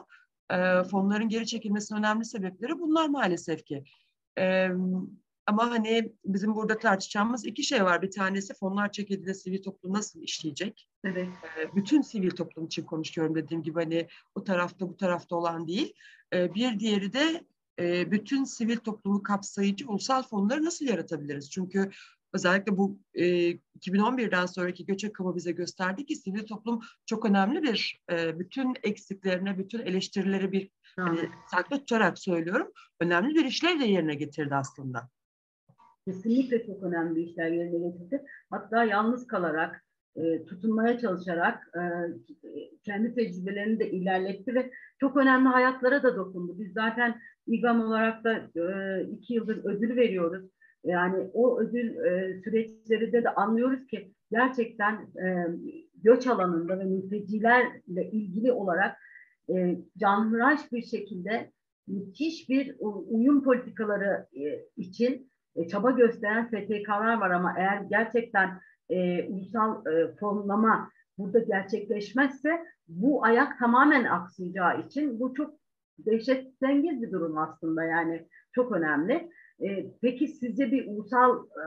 e, 0.52 0.84
fonların 0.84 1.30
geri 1.30 1.48
çekilmesinin 1.48 2.00
önemli 2.00 2.26
sebepleri 2.26 2.80
bunlar 2.80 3.10
maalesef 3.10 3.66
ki. 3.66 3.84
E, 4.40 4.70
ama 5.50 5.70
hani 5.70 6.14
bizim 6.26 6.56
burada 6.56 6.78
tartışacağımız 6.78 7.46
iki 7.46 7.64
şey 7.64 7.84
var. 7.84 8.02
Bir 8.02 8.12
tanesi 8.12 8.54
fonlar 8.54 8.92
çekildiğinde 8.92 9.34
sivil 9.34 9.64
toplum 9.64 9.94
nasıl 9.94 10.22
işleyecek? 10.22 10.90
Evet. 11.04 11.28
E, 11.60 11.76
bütün 11.76 12.02
sivil 12.02 12.32
toplum 12.32 12.66
için 12.66 12.84
konuşuyorum 12.84 13.36
dediğim 13.36 13.64
gibi 13.64 13.80
hani 13.80 14.08
o 14.36 14.44
tarafta 14.44 14.90
bu 14.90 14.98
tarafta 14.98 15.36
olan 15.36 15.68
değil. 15.68 15.94
E, 16.34 16.54
bir 16.54 16.80
diğeri 16.80 17.14
de 17.14 17.44
e, 17.80 18.12
bütün 18.12 18.44
sivil 18.44 18.78
toplumu 18.78 19.24
kapsayıcı 19.24 19.88
ulusal 19.88 20.24
fonları 20.24 20.66
nasıl 20.66 20.86
yaratabiliriz? 20.86 21.52
Çünkü 21.52 21.90
özellikle 22.34 22.78
bu 22.78 23.00
e, 23.14 23.24
2011'den 23.80 24.46
sonraki 24.46 24.86
göç 24.86 25.06
akımı 25.06 25.36
bize 25.36 25.52
gösterdi 25.52 26.06
ki 26.06 26.16
sivil 26.16 26.48
toplum 26.48 26.80
çok 27.06 27.26
önemli 27.26 27.64
bir 27.64 28.00
e, 28.12 28.40
bütün 28.40 28.74
eksiklerine, 28.84 29.58
bütün 29.58 29.80
eleştirileri 29.80 30.52
bir 30.52 30.70
hani, 30.96 31.30
saklı 31.52 31.78
tutarak 31.80 32.20
söylüyorum. 32.20 32.72
Önemli 33.00 33.36
bir 33.36 33.46
işlev 33.46 33.80
de 33.80 33.86
yerine 33.86 34.16
getirdi 34.16 34.56
aslında. 34.56 35.10
Kesinlikle 36.08 36.66
çok 36.66 36.84
önemli 36.84 37.24
işler 37.24 37.52
yerine 37.52 37.90
getirdi. 37.90 38.26
Hatta 38.50 38.84
yalnız 38.84 39.28
kalarak, 39.28 39.86
e, 40.16 40.46
tutunmaya 40.46 41.00
çalışarak 41.00 41.72
e, 41.76 41.82
kendi 42.84 43.16
tecrübelerini 43.16 43.80
de 43.80 43.92
ilerletti 43.92 44.56
ve 44.56 44.72
çok 45.00 45.18
önemli 45.18 45.48
hayatlara 45.48 46.04
da 46.04 46.16
dokundu. 46.16 46.60
Biz 46.60 46.74
zaten 46.74 47.22
İGAM 47.48 47.82
olarak 47.82 48.24
da 48.24 48.34
e, 48.34 49.04
iki 49.04 49.34
yıldır 49.34 49.66
ödül 49.66 49.96
veriyoruz 49.96 50.50
yani 50.84 51.30
o 51.34 51.60
ödül 51.60 51.96
e, 51.96 52.42
süreçlerinde 52.44 53.24
de 53.24 53.30
anlıyoruz 53.30 53.88
ki 53.88 54.14
gerçekten 54.32 54.94
e, 54.96 55.48
göç 56.04 56.28
alanında 56.28 56.80
ve 56.80 56.84
mültecilerle 56.84 58.12
ilgili 58.12 58.52
olarak 58.52 58.98
e, 59.50 59.78
canhıraş 59.98 60.72
bir 60.72 60.82
şekilde 60.82 61.52
müthiş 61.88 62.50
bir 62.50 62.76
uyum 63.10 63.44
politikaları 63.44 64.28
e, 64.34 64.66
için 64.78 65.32
e, 65.56 65.68
çaba 65.68 65.92
gösteren 65.92 66.46
STK'lar 66.46 67.18
var 67.22 67.30
ama 67.30 67.54
eğer 67.58 67.82
gerçekten 67.90 68.60
e, 68.90 69.24
ulusal 69.24 69.86
e, 69.86 70.16
fonlama 70.20 70.92
burada 71.18 71.40
gerçekleşmezse 71.40 72.66
bu 72.88 73.26
ayak 73.26 73.60
tamamen 73.60 74.06
aksayacağı 74.06 74.82
için 74.82 75.20
bu 75.20 75.34
çok 75.34 75.60
dehşetlengiz 76.06 77.02
bir 77.02 77.12
durum 77.12 77.38
aslında 77.38 77.84
yani 77.84 78.28
çok 78.52 78.72
önemli. 78.72 79.30
E, 79.62 79.86
peki 80.02 80.28
sizce 80.28 80.72
bir 80.72 80.88
ulusal 80.88 81.46
e, 81.46 81.66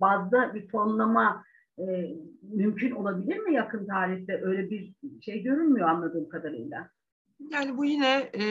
bazda 0.00 0.54
bir 0.54 0.68
fonlama 0.68 1.44
e, 1.78 1.84
mümkün 2.42 2.90
olabilir 2.90 3.38
mi 3.38 3.54
yakın 3.54 3.86
tarihte? 3.86 4.40
Öyle 4.42 4.70
bir 4.70 4.94
şey 5.20 5.42
görünmüyor 5.42 5.88
anladığım 5.88 6.28
kadarıyla. 6.28 6.90
Yani 7.50 7.76
bu 7.76 7.84
yine 7.84 8.30
e, 8.38 8.44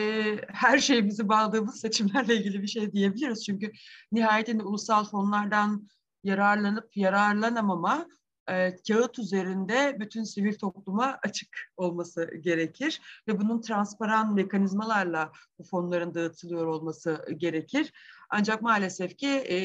her 0.47 0.77
şeyimizi 0.77 1.29
bağladığımız 1.29 1.79
seçimlerle 1.79 2.35
ilgili 2.35 2.61
bir 2.61 2.67
şey 2.67 2.91
diyebiliriz. 2.91 3.45
Çünkü 3.45 3.71
nihayetinde 4.11 4.63
ulusal 4.63 5.05
fonlardan 5.05 5.87
yararlanıp 6.23 6.97
yararlanamama 6.97 8.07
e, 8.49 8.75
kağıt 8.87 9.19
üzerinde 9.19 9.97
bütün 9.99 10.23
sivil 10.23 10.53
topluma 10.57 11.19
açık 11.23 11.49
olması 11.77 12.29
gerekir 12.39 13.01
ve 13.27 13.39
bunun 13.39 13.61
transparan 13.61 14.33
mekanizmalarla 14.33 15.31
bu 15.59 15.63
fonların 15.63 16.13
dağıtılıyor 16.13 16.67
olması 16.67 17.25
gerekir. 17.37 17.93
Ancak 18.35 18.61
maalesef 18.61 19.17
ki 19.17 19.27
e, 19.27 19.57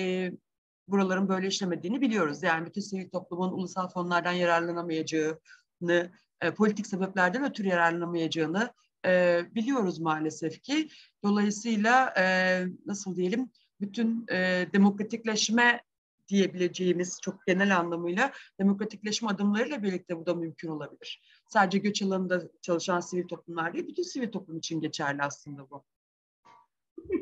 buraların 0.89 1.29
böyle 1.29 1.47
işlemediğini 1.47 2.01
biliyoruz. 2.01 2.43
Yani 2.43 2.67
bütün 2.67 2.81
sivil 2.81 3.11
toplumun 3.11 3.53
ulusal 3.53 3.89
fonlardan 3.89 4.33
yararlanamayacağını, 4.33 6.13
e, 6.41 6.55
politik 6.55 6.87
sebeplerden 6.87 7.45
ötürü 7.45 7.69
yararlanamayacağını 7.69 8.73
e, 9.07 9.43
biliyoruz 9.55 9.99
maalesef 9.99 10.63
ki. 10.63 10.89
Dolayısıyla 11.25 12.15
e, 12.19 12.65
nasıl 12.87 13.17
diyelim 13.17 13.51
bütün 13.81 14.27
e, 14.31 14.67
demokratikleşme 14.73 15.83
diyebileceğimiz 16.29 17.19
çok 17.23 17.47
genel 17.47 17.77
anlamıyla 17.77 18.33
demokratikleşme 18.61 19.29
adımlarıyla 19.29 19.83
birlikte 19.83 20.17
bu 20.17 20.27
da 20.27 20.35
mümkün 20.35 20.69
olabilir. 20.69 21.23
Sadece 21.47 21.79
göç 21.79 22.03
alanında 22.03 22.43
çalışan 22.63 23.01
sivil 23.01 23.29
toplumlar 23.29 23.75
değil, 23.75 23.87
bütün 23.89 24.03
sivil 24.03 24.33
toplum 24.33 24.59
için 24.59 24.81
geçerli 24.81 25.23
aslında 25.23 25.71
bu. 25.71 25.85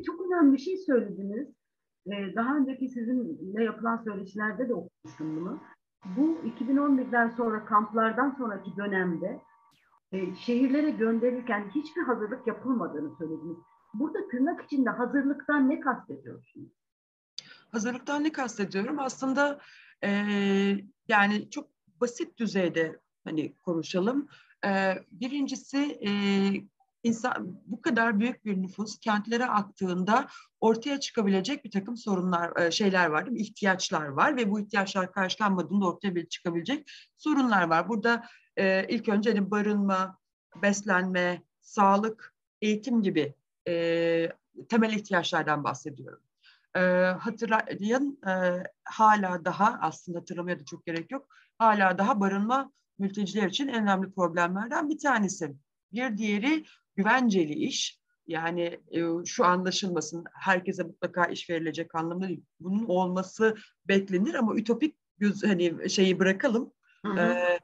Çok 0.05 0.21
önemli 0.21 0.53
bir 0.53 0.57
şey 0.57 0.77
söylediniz. 0.77 1.47
Ee, 2.07 2.35
daha 2.35 2.57
önceki 2.57 2.89
sizinle 2.89 3.63
yapılan 3.63 4.03
söyleşilerde 4.03 4.69
de 4.69 4.73
okumuştum 4.73 5.35
bunu. 5.35 5.59
Bu 6.17 6.37
2011'den 6.59 7.29
sonra 7.29 7.65
kamplardan 7.65 8.35
sonraki 8.37 8.77
dönemde 8.77 9.41
e, 10.11 10.35
şehirlere 10.35 10.89
gönderirken 10.89 11.69
hiçbir 11.75 12.01
hazırlık 12.01 12.47
yapılmadığını 12.47 13.17
söylediniz. 13.17 13.57
Burada 13.93 14.27
tırnak 14.27 14.65
içinde 14.65 14.89
hazırlıktan 14.89 15.69
ne 15.69 15.79
kastediyorsunuz? 15.79 16.71
Hazırlıktan 17.71 18.23
ne 18.23 18.31
kastediyorum? 18.31 18.99
Aslında 18.99 19.59
e, 20.03 20.09
yani 21.07 21.49
çok 21.49 21.69
basit 22.01 22.37
düzeyde 22.37 22.99
hani 23.23 23.53
konuşalım. 23.55 24.27
E, 24.65 24.93
birincisi 25.11 25.77
e, 25.77 26.11
insan 27.07 27.61
bu 27.65 27.81
kadar 27.81 28.19
büyük 28.19 28.45
bir 28.45 28.61
nüfus 28.61 28.99
kentlere 28.99 29.45
aktığında 29.45 30.27
ortaya 30.61 30.99
çıkabilecek 30.99 31.65
bir 31.65 31.71
takım 31.71 31.97
sorunlar, 31.97 32.71
şeyler 32.71 33.07
var 33.07 33.25
değil 33.25 33.33
mi? 33.33 33.41
İhtiyaçlar 33.41 34.07
var 34.07 34.37
ve 34.37 34.51
bu 34.51 34.59
ihtiyaçlar 34.59 35.11
karşılanmadığında 35.11 35.87
ortaya 35.87 36.15
bir 36.15 36.25
çıkabilecek 36.25 36.91
sorunlar 37.17 37.63
var. 37.63 37.89
Burada 37.89 38.23
e, 38.57 38.87
ilk 38.89 39.09
önce 39.09 39.29
hani 39.29 39.51
barınma, 39.51 40.17
beslenme, 40.61 41.43
sağlık, 41.61 42.35
eğitim 42.61 43.01
gibi 43.01 43.33
e, 43.67 44.31
temel 44.69 44.93
ihtiyaçlardan 44.93 45.63
bahsediyorum 45.63 46.21
e, 46.77 46.79
hatırlayın 47.19 48.19
e, 48.27 48.63
hala 48.83 49.45
daha 49.45 49.79
aslında 49.81 50.19
hatırlamaya 50.19 50.59
da 50.59 50.65
çok 50.65 50.85
gerek 50.85 51.11
yok. 51.11 51.27
Hala 51.57 51.97
daha 51.97 52.19
barınma 52.19 52.71
mülteciler 52.99 53.47
için 53.47 53.67
en 53.67 53.83
önemli 53.83 54.11
problemlerden 54.11 54.89
bir 54.89 54.99
tanesi. 54.99 55.55
Bir 55.93 56.17
diğeri 56.17 56.65
güvenceli 56.97 57.53
iş. 57.53 57.99
Yani 58.27 58.79
e, 58.91 59.25
şu 59.25 59.45
anlaşılmasın 59.45 60.23
herkese 60.33 60.83
mutlaka 60.83 61.25
iş 61.25 61.49
verilecek 61.49 61.95
anlamda 61.95 62.27
değil. 62.27 62.43
Bunun 62.59 62.85
olması 62.85 63.55
beklenir 63.87 64.33
ama 64.33 64.55
ütopik 64.55 64.95
göz, 65.17 65.43
hani 65.43 65.89
şeyi 65.89 66.19
bırakalım. 66.19 66.71
Hı 67.05 67.11
hı. 67.11 67.19
E, 67.19 67.59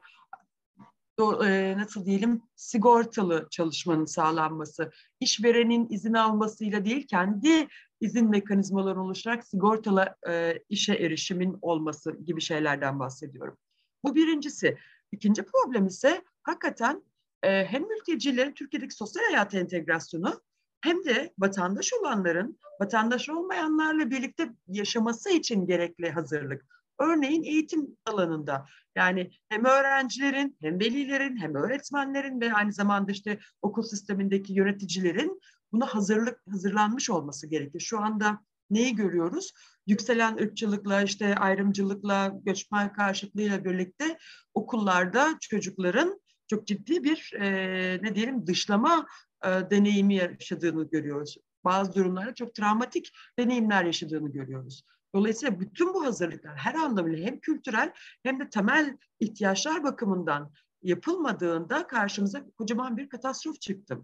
do, 1.18 1.44
e, 1.44 1.78
nasıl 1.78 2.06
diyelim 2.06 2.42
sigortalı 2.56 3.46
çalışmanın 3.50 4.04
sağlanması, 4.04 4.90
işverenin 5.20 5.88
izin 5.90 6.14
almasıyla 6.14 6.84
değil 6.84 7.06
kendi 7.06 7.68
izin 8.00 8.30
mekanizmaları 8.30 9.00
oluşturarak 9.00 9.46
sigortalı 9.46 10.16
e, 10.28 10.58
işe 10.68 10.94
erişimin 10.94 11.58
olması 11.62 12.24
gibi 12.24 12.40
şeylerden 12.40 12.98
bahsediyorum. 12.98 13.56
Bu 14.04 14.14
birincisi. 14.14 14.78
İkinci 15.12 15.42
problem 15.42 15.86
ise 15.86 16.24
hakikaten 16.42 17.02
e, 17.44 17.64
hem 17.64 17.88
mültecilerin 17.88 18.52
Türkiye'deki 18.52 18.94
sosyal 18.94 19.24
hayat 19.24 19.54
entegrasyonu 19.54 20.42
hem 20.80 21.04
de 21.04 21.32
vatandaş 21.38 21.92
olanların 21.92 22.58
vatandaş 22.80 23.28
olmayanlarla 23.28 24.10
birlikte 24.10 24.50
yaşaması 24.68 25.30
için 25.30 25.66
gerekli 25.66 26.10
hazırlık. 26.10 26.66
Örneğin 26.98 27.42
eğitim 27.42 27.96
alanında 28.06 28.66
yani 28.96 29.30
hem 29.48 29.64
öğrencilerin 29.64 30.56
hem 30.60 30.80
velilerin 30.80 31.36
hem 31.36 31.54
öğretmenlerin 31.54 32.40
ve 32.40 32.54
aynı 32.54 32.72
zamanda 32.72 33.12
işte 33.12 33.38
okul 33.62 33.82
sistemindeki 33.82 34.52
yöneticilerin 34.52 35.40
buna 35.72 35.86
hazırlık 35.86 36.42
hazırlanmış 36.50 37.10
olması 37.10 37.46
gerekir. 37.46 37.80
Şu 37.80 38.00
anda 38.00 38.40
neyi 38.70 38.96
görüyoruz? 38.96 39.52
Yükselen 39.86 40.36
ırkçılıkla, 40.36 41.02
işte 41.02 41.34
ayrımcılıkla, 41.34 42.32
göçmen 42.42 42.92
karşıtlığıyla 42.92 43.64
birlikte 43.64 44.18
okullarda 44.54 45.36
çocukların 45.40 46.20
çok 46.46 46.66
ciddi 46.66 47.04
bir 47.04 47.32
e, 47.34 47.98
ne 48.02 48.14
diyelim 48.14 48.46
dışlama 48.46 49.06
e, 49.44 49.48
deneyimi 49.48 50.14
yaşadığını 50.14 50.88
görüyoruz. 50.88 51.36
Bazı 51.64 51.94
durumlarda 51.94 52.34
çok 52.34 52.54
travmatik 52.54 53.12
deneyimler 53.38 53.84
yaşadığını 53.84 54.32
görüyoruz. 54.32 54.84
Dolayısıyla 55.14 55.60
bütün 55.60 55.94
bu 55.94 56.04
hazırlıklar 56.04 56.56
her 56.56 56.74
anlamıyla 56.74 57.26
hem 57.26 57.40
kültürel 57.40 57.92
hem 58.22 58.40
de 58.40 58.50
temel 58.50 58.96
ihtiyaçlar 59.20 59.82
bakımından 59.84 60.52
yapılmadığında 60.82 61.86
karşımıza 61.86 62.46
kocaman 62.58 62.96
bir 62.96 63.08
katastrof 63.08 63.60
çıktı. 63.60 63.98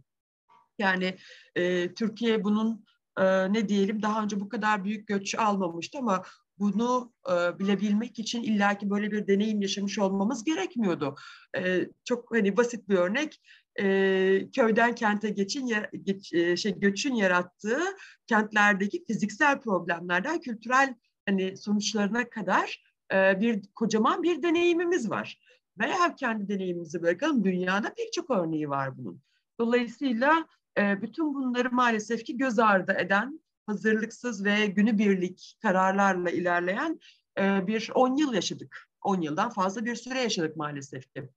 Yani 0.79 1.17
e, 1.55 1.95
Türkiye 1.95 2.45
bunun 2.45 2.85
e, 3.19 3.53
ne 3.53 3.69
diyelim 3.69 4.03
daha 4.03 4.23
önce 4.23 4.41
bu 4.41 4.49
kadar 4.49 4.85
büyük 4.85 5.09
göç 5.09 5.35
almamıştı 5.35 5.99
ama 5.99 6.23
bunu 6.61 7.13
e, 7.31 7.59
bilebilmek 7.59 8.19
için 8.19 8.43
illaki 8.43 8.91
böyle 8.91 9.13
bir 9.13 9.27
deneyim 9.27 9.63
yaşamış 9.63 9.99
olmamız 9.99 10.45
gerekmiyordu. 10.45 11.15
E, 11.57 11.89
çok 12.05 12.35
hani 12.35 12.57
basit 12.57 12.89
bir 12.89 12.95
örnek 12.95 13.41
e, 13.81 14.51
köyden 14.57 14.95
kente 14.95 15.31
geçin 15.31 15.73
geç, 16.05 16.33
e, 16.33 16.57
şey 16.57 16.81
göçün 16.81 17.15
yarattığı 17.15 17.81
kentlerdeki 18.27 19.05
fiziksel 19.07 19.61
problemlerden 19.61 20.41
kültürel 20.41 20.95
hani 21.29 21.57
sonuçlarına 21.57 22.31
kadar 22.31 22.83
e, 23.13 23.41
bir 23.41 23.63
kocaman 23.75 24.23
bir 24.23 24.43
deneyimimiz 24.43 25.11
var. 25.11 25.41
Veya 25.79 26.15
kendi 26.15 26.49
deneyimimizi 26.49 27.03
bırakalım 27.03 27.45
dünyada 27.45 27.95
pek 27.95 28.13
çok 28.13 28.31
örneği 28.31 28.71
var 28.71 28.99
bunun. 28.99 29.23
Dolayısıyla 29.61 30.47
e, 30.79 31.03
bütün 31.03 31.35
bunları 31.35 31.71
maalesef 31.71 32.25
ki 32.25 32.37
göz 32.37 32.59
ardı 32.59 32.97
eden, 32.99 33.41
hazırlıksız 33.71 34.45
ve 34.45 34.67
günübirlik 34.67 35.57
kararlarla 35.63 36.31
ilerleyen 36.31 37.01
e, 37.39 37.67
bir 37.67 37.91
10 37.95 38.17
yıl 38.17 38.35
yaşadık. 38.35 38.89
10 39.03 39.21
yıldan 39.21 39.51
fazla 39.51 39.85
bir 39.85 39.95
süre 39.95 40.21
yaşadık 40.21 40.57
maalesef 40.57 41.15
ki. 41.15 41.29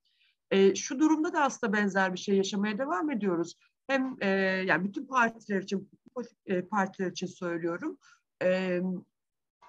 E, 0.52 0.76
şu 0.76 1.00
durumda 1.00 1.34
da 1.34 1.42
aslında 1.42 1.74
benzer 1.74 2.14
bir 2.14 2.20
şey 2.20 2.36
yaşamaya 2.38 2.78
devam 2.78 3.12
ediyoruz. 3.12 3.56
Hem 3.88 4.18
e, 4.22 4.28
yani 4.68 4.88
bütün 4.88 5.06
partiler 5.06 5.62
için 5.62 5.90
partiler 6.70 7.12
için 7.12 7.28
söylüyorum. 7.28 7.98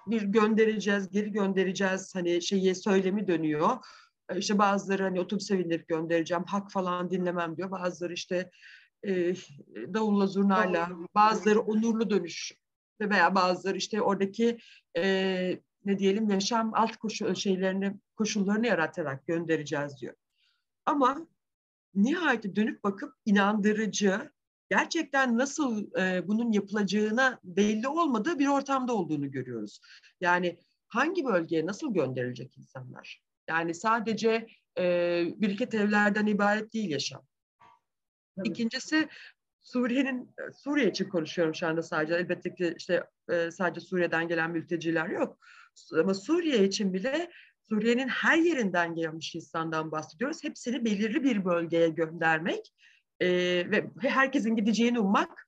Bir 0.07 0.21
göndereceğiz, 0.21 1.09
geri 1.09 1.31
göndereceğiz 1.31 2.15
hani 2.15 2.41
şeyi 2.41 2.75
söylemi 2.75 3.27
dönüyor. 3.27 3.77
İşte 4.35 4.57
bazıları 4.57 5.03
hani 5.03 5.19
otobüse 5.19 5.59
bindirip 5.59 5.87
göndereceğim, 5.87 6.43
hak 6.43 6.71
falan 6.71 7.09
dinlemem 7.11 7.57
diyor. 7.57 7.71
Bazıları 7.71 8.13
işte 8.13 8.51
e, 9.07 9.35
davulla 9.93 10.27
zurnayla, 10.27 10.89
bazıları 11.15 11.59
onurlu 11.59 12.09
dönüş 12.09 12.53
veya 13.01 13.35
bazıları 13.35 13.77
işte 13.77 14.01
oradaki 14.01 14.57
e, 14.97 15.03
ne 15.85 15.99
diyelim 15.99 16.29
yaşam 16.29 16.71
alt 16.73 16.97
koşu 16.97 17.35
şeylerini 17.35 17.99
koşullarını 18.15 18.67
yaratarak 18.67 19.27
göndereceğiz 19.27 20.01
diyor. 20.01 20.13
Ama 20.85 21.27
nihayet 21.95 22.55
dönüp 22.55 22.83
bakıp 22.83 23.13
inandırıcı, 23.25 24.31
gerçekten 24.69 25.37
nasıl 25.37 25.97
e, 25.99 26.27
bunun 26.27 26.51
yapılacağına 26.51 27.39
belli 27.43 27.87
olmadığı 27.87 28.39
bir 28.39 28.47
ortamda 28.47 28.93
olduğunu 28.93 29.31
görüyoruz. 29.31 29.79
Yani 30.21 30.59
hangi 30.87 31.25
bölgeye 31.25 31.65
nasıl 31.65 31.93
gönderilecek 31.93 32.57
insanlar? 32.57 33.21
Yani 33.49 33.73
sadece 33.73 34.47
e, 34.77 34.83
biriket 35.37 35.73
evlerden 35.73 36.25
ibaret 36.25 36.73
değil 36.73 36.89
yaşam. 36.89 37.21
İkincisi 38.43 39.09
Suriye'nin 39.61 40.35
Suriye 40.53 40.89
için 40.89 41.09
konuşuyorum 41.09 41.55
şu 41.55 41.67
anda 41.67 41.83
sadece. 41.83 42.13
Elbette 42.15 42.55
ki 42.55 42.75
işte 42.77 43.03
e, 43.29 43.51
sadece 43.51 43.81
Suriye'den 43.81 44.27
gelen 44.27 44.51
mülteciler 44.51 45.07
yok. 45.07 45.39
Ama 45.99 46.13
Suriye 46.13 46.63
için 46.63 46.93
bile 46.93 47.31
Suriye'nin 47.69 48.07
her 48.07 48.37
yerinden 48.37 48.95
gelmiş 48.95 49.35
insandan 49.35 49.91
bahsediyoruz. 49.91 50.43
Hepsini 50.43 50.85
belirli 50.85 51.23
bir 51.23 51.45
bölgeye 51.45 51.89
göndermek 51.89 52.73
e, 53.19 53.27
ve 53.71 53.91
herkesin 53.99 54.55
gideceğini 54.55 54.99
ummak 54.99 55.47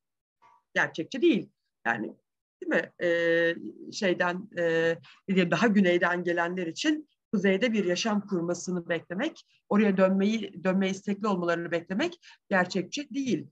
gerçekçi 0.73 1.21
değil. 1.21 1.49
Yani 1.85 2.15
değil 2.61 2.83
mi? 2.83 3.07
E, 3.07 3.55
şeyden 3.91 4.49
e, 4.57 5.51
daha 5.51 5.67
güneyden 5.67 6.23
gelenler 6.23 6.67
için 6.67 7.09
kuzeyde 7.37 7.73
bir 7.73 7.85
yaşam 7.85 8.27
kurmasını 8.27 8.89
beklemek, 8.89 9.45
oraya 9.69 9.97
dönmeyi 9.97 10.63
dönme 10.63 10.89
istekli 10.89 11.27
olmalarını 11.27 11.71
beklemek 11.71 12.19
gerçekçi 12.49 13.09
değil. 13.09 13.47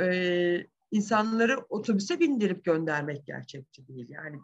Ee, 0.00 0.66
insanları 0.90 1.58
otobüse 1.68 2.20
bindirip 2.20 2.64
göndermek 2.64 3.26
gerçekçi 3.26 3.88
değil. 3.88 4.08
Yani 4.08 4.38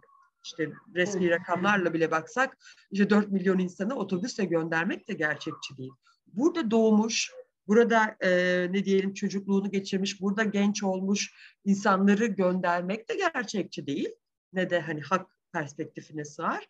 işte 0.45 0.73
resmi 0.95 1.31
rakamlarla 1.31 1.95
bile 1.95 2.11
baksak 2.11 2.59
işte 2.91 3.11
4 3.11 3.31
milyon 3.31 3.59
insanı 3.59 3.95
otobüsle 3.95 4.45
göndermek 4.45 5.09
de 5.09 5.13
gerçekçi 5.13 5.77
değil. 5.77 5.93
Burada 6.27 6.71
doğmuş, 6.71 7.33
burada 7.67 8.17
e, 8.21 8.31
ne 8.73 8.85
diyelim 8.85 9.15
çocukluğunu 9.15 9.71
geçirmiş, 9.71 10.21
burada 10.21 10.45
genç 10.45 10.83
olmuş 10.83 11.35
insanları 11.65 12.27
göndermek 12.27 13.09
de 13.09 13.15
gerçekçi 13.15 13.87
değil. 13.87 14.11
Ne 14.53 14.71
de 14.71 14.81
hani 14.81 15.01
hak 15.01 15.27
perspektifine 15.53 16.25
sığar. 16.25 16.69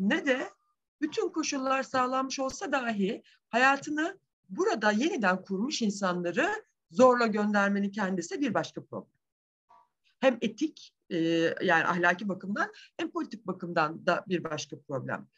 Ne 0.00 0.26
de 0.26 0.55
bütün 1.00 1.28
koşullar 1.28 1.82
sağlanmış 1.82 2.40
olsa 2.40 2.72
dahi 2.72 3.22
hayatını 3.48 4.18
burada 4.48 4.92
yeniden 4.92 5.42
kurmuş 5.42 5.82
insanları 5.82 6.64
zorla 6.90 7.26
göndermenin 7.26 7.90
kendisi 7.90 8.40
bir 8.40 8.54
başka 8.54 8.84
problem. 8.84 9.10
Hem 10.20 10.38
etik 10.40 10.94
e, 11.10 11.16
yani 11.62 11.84
ahlaki 11.84 12.28
bakımdan 12.28 12.72
hem 12.96 13.10
politik 13.10 13.46
bakımdan 13.46 14.06
da 14.06 14.24
bir 14.28 14.44
başka 14.44 14.80
problem. 14.80 15.28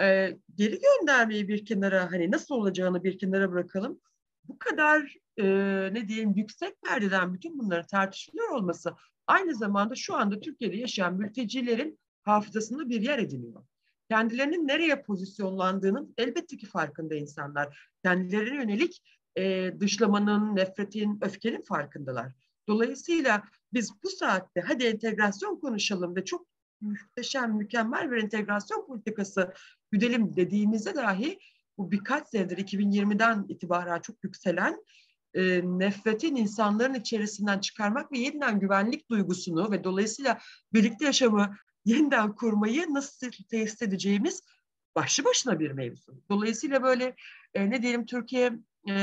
E, 0.00 0.36
geri 0.54 0.80
göndermeyi 0.80 1.48
bir 1.48 1.64
kenara 1.64 2.12
hani 2.12 2.30
nasıl 2.30 2.54
olacağını 2.54 3.04
bir 3.04 3.18
kenara 3.18 3.52
bırakalım. 3.52 4.00
Bu 4.44 4.58
kadar 4.58 5.14
e, 5.36 5.44
ne 5.92 6.08
diyeyim 6.08 6.32
yüksek 6.36 6.82
perdeden 6.82 7.34
bütün 7.34 7.58
bunları 7.58 7.86
tartışılıyor 7.86 8.48
olması 8.48 8.94
aynı 9.26 9.54
zamanda 9.54 9.94
şu 9.94 10.14
anda 10.14 10.40
Türkiye'de 10.40 10.76
yaşayan 10.76 11.14
mültecilerin 11.14 11.98
hafızasında 12.22 12.88
bir 12.88 13.00
yer 13.00 13.18
ediniyor 13.18 13.62
kendilerinin 14.10 14.68
nereye 14.68 15.02
pozisyonlandığının 15.02 16.14
elbette 16.18 16.56
ki 16.56 16.66
farkında 16.66 17.14
insanlar. 17.14 17.92
Kendilerine 18.04 18.56
yönelik 18.56 19.02
e, 19.36 19.72
dışlamanın, 19.80 20.56
nefretin, 20.56 21.18
öfkenin 21.22 21.62
farkındalar. 21.62 22.32
Dolayısıyla 22.68 23.42
biz 23.72 23.92
bu 24.04 24.10
saatte 24.10 24.60
hadi 24.60 24.84
entegrasyon 24.84 25.60
konuşalım 25.60 26.16
ve 26.16 26.24
çok 26.24 26.46
muhteşem, 26.80 27.56
mükemmel 27.56 28.10
bir 28.10 28.16
entegrasyon 28.16 28.86
politikası 28.86 29.54
güdelim 29.90 30.36
dediğimizde 30.36 30.94
dahi 30.94 31.38
bu 31.78 31.90
birkaç 31.90 32.28
senedir 32.28 32.58
2020'den 32.58 33.46
itibaren 33.48 34.00
çok 34.00 34.24
yükselen 34.24 34.84
e, 35.34 35.60
nefretin 35.64 36.36
insanların 36.36 36.94
içerisinden 36.94 37.58
çıkarmak 37.58 38.12
ve 38.12 38.18
yeniden 38.18 38.60
güvenlik 38.60 39.10
duygusunu 39.10 39.70
ve 39.70 39.84
dolayısıyla 39.84 40.38
birlikte 40.72 41.04
yaşamı 41.04 41.56
yeniden 41.88 42.34
kurmayı 42.34 42.94
nasıl 42.94 43.30
tesis 43.50 43.82
edeceğimiz 43.82 44.42
başlı 44.96 45.24
başına 45.24 45.60
bir 45.60 45.70
mevzu. 45.70 46.22
Dolayısıyla 46.30 46.82
böyle 46.82 47.14
e, 47.54 47.70
ne 47.70 47.82
diyelim 47.82 48.06
Türkiye 48.06 48.52
e, 48.88 48.94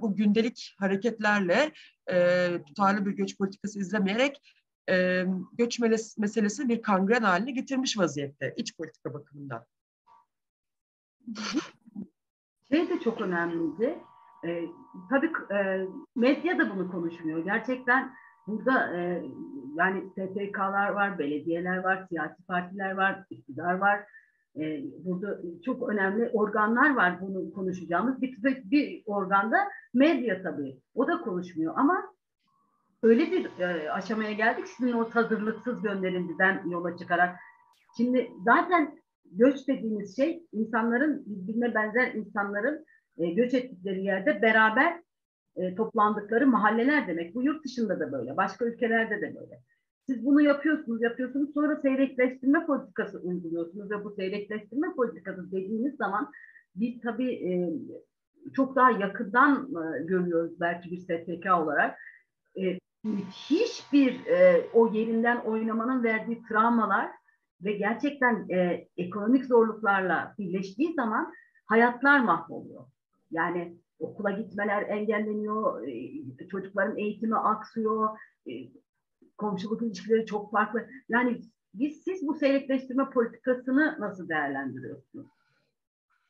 bu 0.00 0.16
gündelik 0.16 0.74
hareketlerle 0.78 1.72
e, 2.10 2.48
tutarlı 2.66 3.06
bir 3.06 3.12
göç 3.12 3.38
politikası 3.38 3.78
izlemeyerek 3.78 4.42
e, 4.90 5.24
göç 5.52 5.78
meselesini 6.18 6.68
bir 6.68 6.82
kangren 6.82 7.22
haline 7.22 7.50
getirmiş 7.50 7.98
vaziyette 7.98 8.54
iç 8.56 8.76
politika 8.76 9.14
bakımından. 9.14 9.64
Şey 12.72 12.88
de 12.88 13.00
çok 13.04 13.20
önemliydi. 13.20 13.98
E, 14.44 14.64
tabii 15.10 15.32
e, 15.54 15.86
medya 16.16 16.58
da 16.58 16.74
bunu 16.74 16.90
konuşmuyor. 16.90 17.44
Gerçekten 17.44 18.14
burada 18.46 18.96
e, 18.96 19.22
yani 19.76 20.10
STK'lar 20.10 20.88
var, 20.88 21.18
belediyeler 21.18 21.76
var, 21.76 22.06
siyasi 22.08 22.42
partiler 22.46 22.96
var, 22.96 23.24
iktidar 23.30 23.74
var. 23.74 24.04
E, 24.56 24.82
burada 25.04 25.40
çok 25.64 25.88
önemli 25.88 26.30
organlar 26.32 26.94
var 26.94 27.20
bunu 27.20 27.52
konuşacağımız. 27.52 28.22
Bir, 28.22 28.42
bir 28.70 29.02
organda 29.06 29.56
medya 29.94 30.42
tabii. 30.42 30.80
O 30.94 31.06
da 31.06 31.20
konuşmuyor 31.20 31.74
ama 31.76 32.12
öyle 33.02 33.30
bir 33.30 33.58
e, 33.58 33.90
aşamaya 33.92 34.32
geldik. 34.32 34.66
Şimdi 34.76 34.96
o 34.96 35.10
hazırlıksız 35.10 35.82
gönderildiğinden 35.82 36.62
yola 36.68 36.96
çıkarak. 36.96 37.36
Şimdi 37.96 38.30
zaten 38.44 38.98
göç 39.24 39.68
dediğimiz 39.68 40.16
şey 40.16 40.42
insanların 40.52 41.22
birbirine 41.26 41.74
benzer 41.74 42.14
insanların 42.14 42.86
e, 43.18 43.30
göç 43.30 43.54
ettikleri 43.54 44.04
yerde 44.04 44.42
beraber 44.42 45.00
e, 45.56 45.74
toplandıkları 45.74 46.46
mahalleler 46.46 47.08
demek. 47.08 47.34
Bu 47.34 47.42
yurt 47.42 47.64
dışında 47.64 48.00
da 48.00 48.12
böyle, 48.12 48.36
başka 48.36 48.64
ülkelerde 48.64 49.20
de 49.20 49.34
böyle. 49.34 49.60
siz 50.06 50.26
bunu 50.26 50.40
yapıyorsunuz, 50.40 51.02
yapıyorsunuz. 51.02 51.54
Sonra 51.54 51.76
seyrekleştirme 51.76 52.66
politikası 52.66 53.18
uyguluyorsunuz 53.18 53.90
ve 53.90 54.04
bu 54.04 54.10
seyrekleştirme 54.10 54.94
politikası 54.96 55.52
dediğiniz 55.52 55.96
zaman 55.96 56.32
biz 56.74 57.00
tabii 57.00 57.32
e, 57.32 57.72
çok 58.52 58.76
daha 58.76 58.90
yakından 58.90 59.68
e, 59.68 60.04
görüyoruz 60.04 60.60
belki 60.60 60.90
bir 60.90 60.98
STK 60.98 61.46
olarak. 61.58 61.98
E, 62.56 62.78
hiçbir 63.32 64.26
e, 64.26 64.66
o 64.72 64.92
yerinden 64.92 65.36
oynamanın 65.36 66.04
verdiği 66.04 66.42
travmalar 66.48 67.10
ve 67.64 67.72
gerçekten 67.72 68.48
e, 68.48 68.86
ekonomik 68.96 69.44
zorluklarla 69.44 70.34
birleştiği 70.38 70.94
zaman 70.94 71.32
hayatlar 71.66 72.20
mahvoluyor. 72.20 72.84
Yani 73.30 73.76
okula 74.00 74.30
gitmeler 74.30 74.82
engelleniyor, 74.82 75.88
e, 75.88 76.48
çocukların 76.48 76.96
eğitimi 76.96 77.36
aksıyor, 77.36 78.18
e, 78.46 78.52
komşuluk 79.38 79.82
ilişkileri 79.82 80.26
çok 80.26 80.50
farklı. 80.50 80.86
Yani 81.08 81.40
biz 81.74 82.02
siz 82.02 82.26
bu 82.26 82.34
seyrekleştirme 82.34 83.10
politikasını 83.10 83.96
nasıl 84.00 84.28
değerlendiriyorsunuz? 84.28 85.26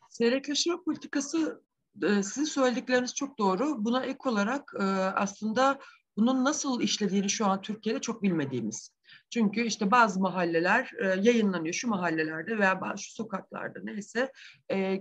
Seyrekleştirme 0.09 0.83
politikası 0.85 1.63
e, 2.03 2.23
sizin 2.23 2.45
söyledikleriniz 2.45 3.15
çok 3.15 3.39
doğru. 3.39 3.85
Buna 3.85 4.05
ek 4.05 4.19
olarak 4.29 4.75
aslında 5.15 5.79
bunun 6.17 6.45
nasıl 6.45 6.81
işlediğini 6.81 7.31
şu 7.31 7.47
an 7.47 7.63
Türkiye'de 7.63 8.01
çok 8.01 8.23
bilmediğimiz. 8.23 9.00
Çünkü 9.31 9.61
işte 9.61 9.91
bazı 9.91 10.21
mahalleler 10.21 10.91
e, 10.99 11.07
yayınlanıyor 11.07 11.75
şu 11.75 11.89
mahallelerde 11.89 12.59
veya 12.59 12.81
bazı 12.81 13.03
şu 13.03 13.13
sokaklarda 13.13 13.79
neyse 13.83 14.33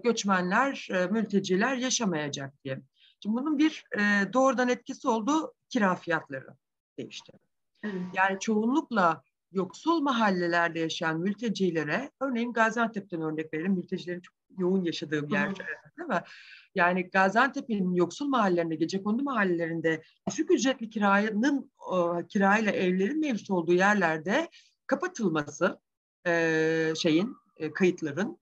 göçmenler, 0.03 0.87
mülteciler 1.11 1.75
yaşamayacak 1.75 2.53
diye. 2.63 2.81
Şimdi 3.23 3.35
bunun 3.35 3.57
bir 3.57 3.83
doğrudan 4.33 4.69
etkisi 4.69 5.07
oldu 5.07 5.53
kira 5.69 5.95
fiyatları 5.95 6.47
değişti. 6.97 7.31
Yani 8.13 8.39
çoğunlukla 8.39 9.23
yoksul 9.51 10.01
mahallelerde 10.01 10.79
yaşayan 10.79 11.19
mültecilere, 11.19 12.11
örneğin 12.21 12.53
Gaziantep'ten 12.53 13.21
örnek 13.21 13.53
verelim, 13.53 13.71
mültecilerin 13.71 14.19
çok 14.19 14.35
yoğun 14.57 14.83
yaşadığı 14.83 15.27
bir 15.27 15.33
yer 15.33 15.55
değil 15.97 16.09
mi? 16.09 16.21
Yani 16.79 17.09
Gaziantep'in 17.09 17.93
yoksul 17.93 18.27
mahallelerinde, 18.27 18.75
gecekondu 18.75 19.23
mahallelerinde 19.23 20.03
düşük 20.29 20.51
ücretli 20.51 20.89
kiranın 20.89 21.71
e, 21.93 22.27
kirayla 22.27 22.71
evlerin 22.71 23.19
mevcut 23.19 23.51
olduğu 23.51 23.73
yerlerde 23.73 24.49
kapatılması 24.87 25.79
e, 26.27 26.93
şeyin, 27.01 27.35
e, 27.57 27.73
kayıtların, 27.73 28.37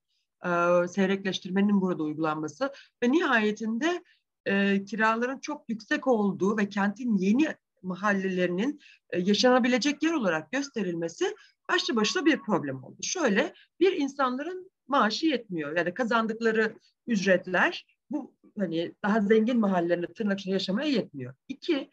e, 0.45 0.87
seyrekleştirmenin 0.87 1.81
burada 1.81 2.03
uygulanması 2.03 2.73
ve 3.03 3.11
nihayetinde 3.11 4.03
e, 4.45 4.85
kiraların 4.85 5.39
çok 5.39 5.69
yüksek 5.69 6.07
olduğu 6.07 6.57
ve 6.57 6.69
kentin 6.69 7.17
yeni 7.17 7.47
mahallelerinin 7.83 8.81
e, 9.09 9.19
yaşanabilecek 9.19 10.03
yer 10.03 10.13
olarak 10.13 10.51
gösterilmesi 10.51 11.35
başlı 11.69 11.95
başına 11.95 12.25
bir 12.25 12.39
problem 12.39 12.83
oldu. 12.83 12.97
Şöyle 13.03 13.53
bir 13.79 13.91
insanların 13.91 14.71
maaşı 14.87 15.25
yetmiyor. 15.25 15.77
Yani 15.77 15.93
kazandıkları 15.93 16.75
ücretler 17.07 17.96
bu 18.09 18.35
hani 18.57 18.95
daha 19.03 19.21
zengin 19.21 19.59
mahallelerinde 19.59 20.13
tırnak 20.13 20.39
içinde 20.39 20.53
yaşamaya 20.53 20.89
yetmiyor. 20.89 21.35
İki, 21.47 21.91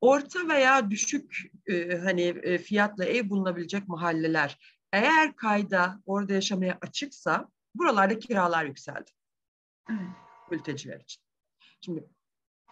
orta 0.00 0.48
veya 0.48 0.90
düşük 0.90 1.52
e, 1.66 1.96
hani 1.98 2.22
e, 2.22 2.58
fiyatla 2.58 3.04
ev 3.04 3.28
bulunabilecek 3.28 3.88
mahalleler 3.88 4.58
eğer 4.92 5.36
kayda 5.36 6.00
orada 6.06 6.32
yaşamaya 6.32 6.78
açıksa 6.80 7.48
buralarda 7.74 8.18
kiralar 8.18 8.64
yükseldi. 8.64 9.10
Mülteciler 10.50 11.00
için. 11.00 11.22
Şimdi 11.80 12.08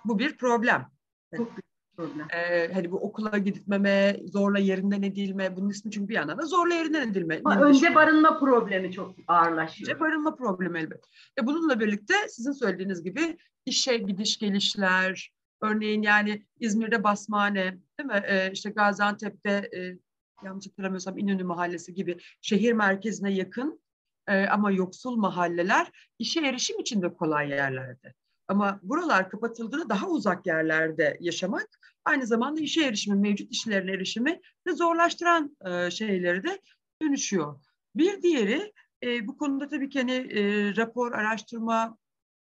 bu 0.04 0.18
bir 0.18 0.36
problem. 0.36 0.90
Büyük 1.32 1.48
problem. 1.96 2.26
Ee, 2.34 2.72
hani 2.74 2.90
bu 2.92 2.96
okula 2.96 3.38
gitmeme, 3.38 4.16
zorla 4.24 4.58
yerinden 4.58 5.02
edilme, 5.02 5.56
bunun 5.56 5.70
ismi 5.70 5.90
çünkü 5.90 6.08
bir 6.08 6.14
yandan 6.14 6.38
da 6.38 6.42
zorla 6.42 6.74
yerinden 6.74 7.10
edilme. 7.10 7.40
Ama 7.44 7.60
önce 7.60 7.94
barınma 7.94 8.38
problemi 8.38 8.92
çok 8.92 9.14
ağırlaşıyor. 9.28 9.90
Önce 9.90 10.00
barınma 10.00 10.34
problemi 10.34 10.78
elbet. 10.78 11.04
E 11.40 11.46
bununla 11.46 11.80
birlikte 11.80 12.14
sizin 12.28 12.52
söylediğiniz 12.52 13.02
gibi 13.02 13.38
işe 13.66 13.96
gidiş 13.96 14.38
gelişler, 14.38 15.32
örneğin 15.62 16.02
yani 16.02 16.46
İzmir'de 16.60 17.04
Basmane, 17.04 17.78
değil 17.98 18.06
mi? 18.06 18.22
Ee, 18.28 18.50
işte 18.52 18.70
Gaziantep'te 18.70 19.50
e, 19.50 19.98
yanlış 20.44 20.66
hatırlamıyorsam 20.66 21.18
İnönü 21.18 21.44
Mahallesi 21.44 21.94
gibi 21.94 22.18
şehir 22.40 22.72
merkezine 22.72 23.32
yakın 23.32 23.80
e, 24.28 24.46
ama 24.46 24.70
yoksul 24.70 25.16
mahalleler 25.16 25.90
işe 26.18 26.40
erişim 26.40 26.80
için 26.80 27.02
de 27.02 27.14
kolay 27.14 27.50
yerlerde. 27.50 28.14
Ama 28.48 28.80
buralar 28.82 29.30
kapatıldığında 29.30 29.88
daha 29.88 30.08
uzak 30.08 30.46
yerlerde 30.46 31.16
yaşamak 31.20 31.68
aynı 32.04 32.26
zamanda 32.26 32.60
işe 32.60 32.84
erişimi, 32.84 33.20
mevcut 33.20 33.52
işlerine 33.52 33.92
erişimi 33.92 34.40
de 34.66 34.72
zorlaştıran 34.72 35.56
e, 35.66 35.90
şeyleri 35.90 36.42
de 36.44 36.60
dönüşüyor. 37.02 37.60
Bir 37.96 38.22
diğeri 38.22 38.72
e, 39.02 39.26
bu 39.26 39.36
konuda 39.36 39.68
tabii 39.68 39.88
ki 39.88 39.98
hani 39.98 40.12
e, 40.12 40.76
rapor, 40.76 41.12
araştırma 41.12 41.98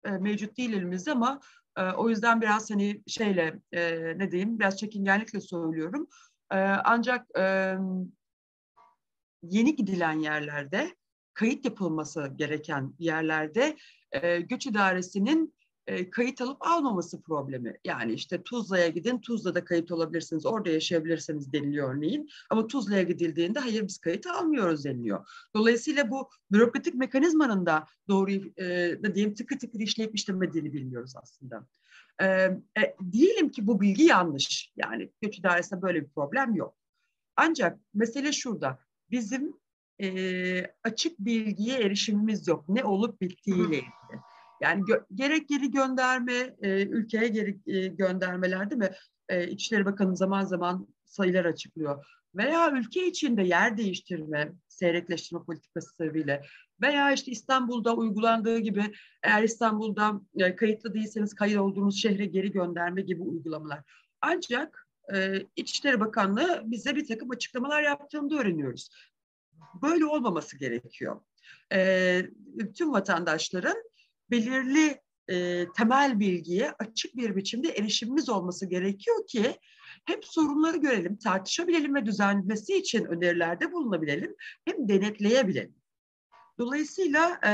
e, 0.04 0.10
mevcut 0.10 0.56
değil 0.56 0.72
elimizde 0.72 1.12
ama 1.12 1.40
e, 1.76 1.82
o 1.82 2.08
yüzden 2.08 2.40
biraz 2.40 2.70
hani 2.70 3.02
şeyle 3.06 3.60
e, 3.72 3.98
ne 4.18 4.30
diyeyim 4.30 4.58
biraz 4.58 4.78
çekingenlikle 4.78 5.40
söylüyorum. 5.40 6.08
E, 6.52 6.56
ancak 6.84 7.26
e, 7.38 7.74
yeni 9.42 9.76
gidilen 9.76 10.18
yerlerde 10.18 10.96
kayıt 11.34 11.64
yapılması 11.64 12.32
gereken 12.36 12.94
yerlerde 12.98 13.76
e, 14.12 14.40
göç 14.40 14.66
idaresinin 14.66 15.54
e, 15.90 16.11
kayıt 16.11 16.40
alıp 16.40 16.57
almaması 16.61 17.22
problemi. 17.22 17.76
Yani 17.85 18.12
işte 18.12 18.42
Tuzla'ya 18.42 18.88
gidin, 18.88 19.18
Tuzla'da 19.18 19.64
kayıt 19.64 19.92
olabilirsiniz, 19.92 20.46
orada 20.46 20.70
yaşayabilirsiniz 20.70 21.53
deniliyor 21.53 21.94
örneğin. 21.94 22.29
Ama 22.50 22.66
Tuzla'ya 22.66 23.03
gidildiğinde 23.03 23.59
hayır 23.59 23.83
biz 23.83 23.98
kayıt 23.98 24.26
almıyoruz 24.26 24.85
deniliyor. 24.85 25.29
Dolayısıyla 25.57 26.11
bu 26.11 26.29
bürokratik 26.53 26.94
mekanizmanın 26.94 27.66
da 27.66 27.87
doğru 28.09 28.31
e, 28.57 28.96
ne 29.03 29.14
diyeyim 29.14 29.35
tıkır 29.35 29.59
tıkır 29.59 29.81
işleyip 29.81 30.14
işlemediğini 30.14 30.72
bilmiyoruz 30.72 31.12
aslında. 31.16 31.66
E, 32.20 32.26
e, 32.26 32.96
diyelim 33.12 33.50
ki 33.50 33.66
bu 33.66 33.81
bilgi 33.81 34.05
yanlış. 34.05 34.72
Yani 34.76 35.11
göç 35.22 35.38
idaresinde 35.38 35.83
böyle 35.83 36.03
bir 36.03 36.09
problem 36.09 36.55
yok. 36.55 36.74
Ancak 37.37 37.79
mesele 37.94 38.33
şurada. 38.33 38.79
Bizim 39.11 39.55
e, 40.03 40.72
açık 40.85 41.18
bilgiye 41.18 41.79
erişimimiz 41.79 42.48
yok. 42.48 42.68
Ne 42.68 42.85
olup 42.85 43.20
bittiğiyle 43.20 43.76
ilgili. 43.76 44.30
Yani 44.61 44.83
gö- 44.83 45.05
gerek 45.14 45.49
geri 45.49 45.70
gönderme, 45.70 46.57
e, 46.62 46.83
ülkeye 46.87 47.29
geri 47.29 47.59
e, 47.66 47.87
göndermeler 47.87 48.70
değil 48.70 48.79
mi? 48.79 48.90
E, 49.29 49.49
İçişleri 49.49 49.85
Bakanı 49.85 50.16
zaman 50.16 50.44
zaman 50.44 50.88
sayılar 51.05 51.44
açıklıyor. 51.44 52.07
Veya 52.35 52.73
ülke 52.73 53.07
içinde 53.07 53.42
yer 53.42 53.77
değiştirme, 53.77 54.53
seyrekleştirme 54.68 55.44
politikası 55.44 55.94
sebebiyle 55.94 56.42
veya 56.81 57.12
işte 57.12 57.31
İstanbul'da 57.31 57.96
uygulandığı 57.96 58.59
gibi 58.59 58.92
eğer 59.23 59.42
İstanbul'da 59.42 60.20
e, 60.38 60.57
kayıtlı 60.57 60.94
değilseniz 60.94 61.35
kayıt 61.35 61.59
olduğunuz 61.59 62.03
şehre 62.03 62.27
geri 62.27 62.53
gönderme 62.53 63.03
gibi 63.03 63.23
uygulamalar. 63.23 63.83
Ancak 64.20 64.87
e, 65.14 65.46
İçişleri 65.57 66.01
Bakanlığı 66.01 66.62
bize 66.64 66.96
bir 66.96 67.07
takım 67.09 67.31
açıklamalar 67.31 67.83
yaptığını 67.83 68.31
da 68.31 68.37
öğreniyoruz. 68.37 68.88
Böyle 69.83 70.07
olmaması 70.07 70.59
gerekiyor. 70.59 71.20
E, 71.73 72.23
tüm 72.77 72.92
vatandaşların 72.92 73.89
belirli 74.31 75.01
e, 75.31 75.66
temel 75.77 76.21
bilgiye 76.21 76.73
açık 76.79 77.16
bir 77.16 77.37
biçimde 77.37 77.69
erişimimiz 77.69 78.29
olması 78.29 78.66
gerekiyor 78.66 79.27
ki 79.27 79.57
hem 80.05 80.23
sorunları 80.23 80.77
görelim, 80.77 81.16
tartışabilelim 81.16 81.95
ve 81.95 82.07
düzenlemesi 82.07 82.77
için 82.77 83.05
önerilerde 83.05 83.73
bulunabilelim, 83.73 84.37
hem 84.64 84.88
denetleyebilelim. 84.88 85.75
Dolayısıyla 86.59 87.40
e, 87.47 87.53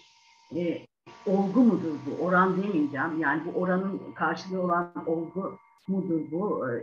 e, 0.56 0.86
olgu 1.26 1.64
mudur 1.64 1.94
bu? 2.06 2.24
Oran 2.24 2.62
demeyeceğim. 2.62 3.20
Yani 3.20 3.42
bu 3.44 3.58
oranın 3.58 4.00
karşılığı 4.14 4.62
olan 4.62 4.92
olgu 5.06 5.58
mudur 5.88 6.20
bu? 6.30 6.68
E, 6.68 6.82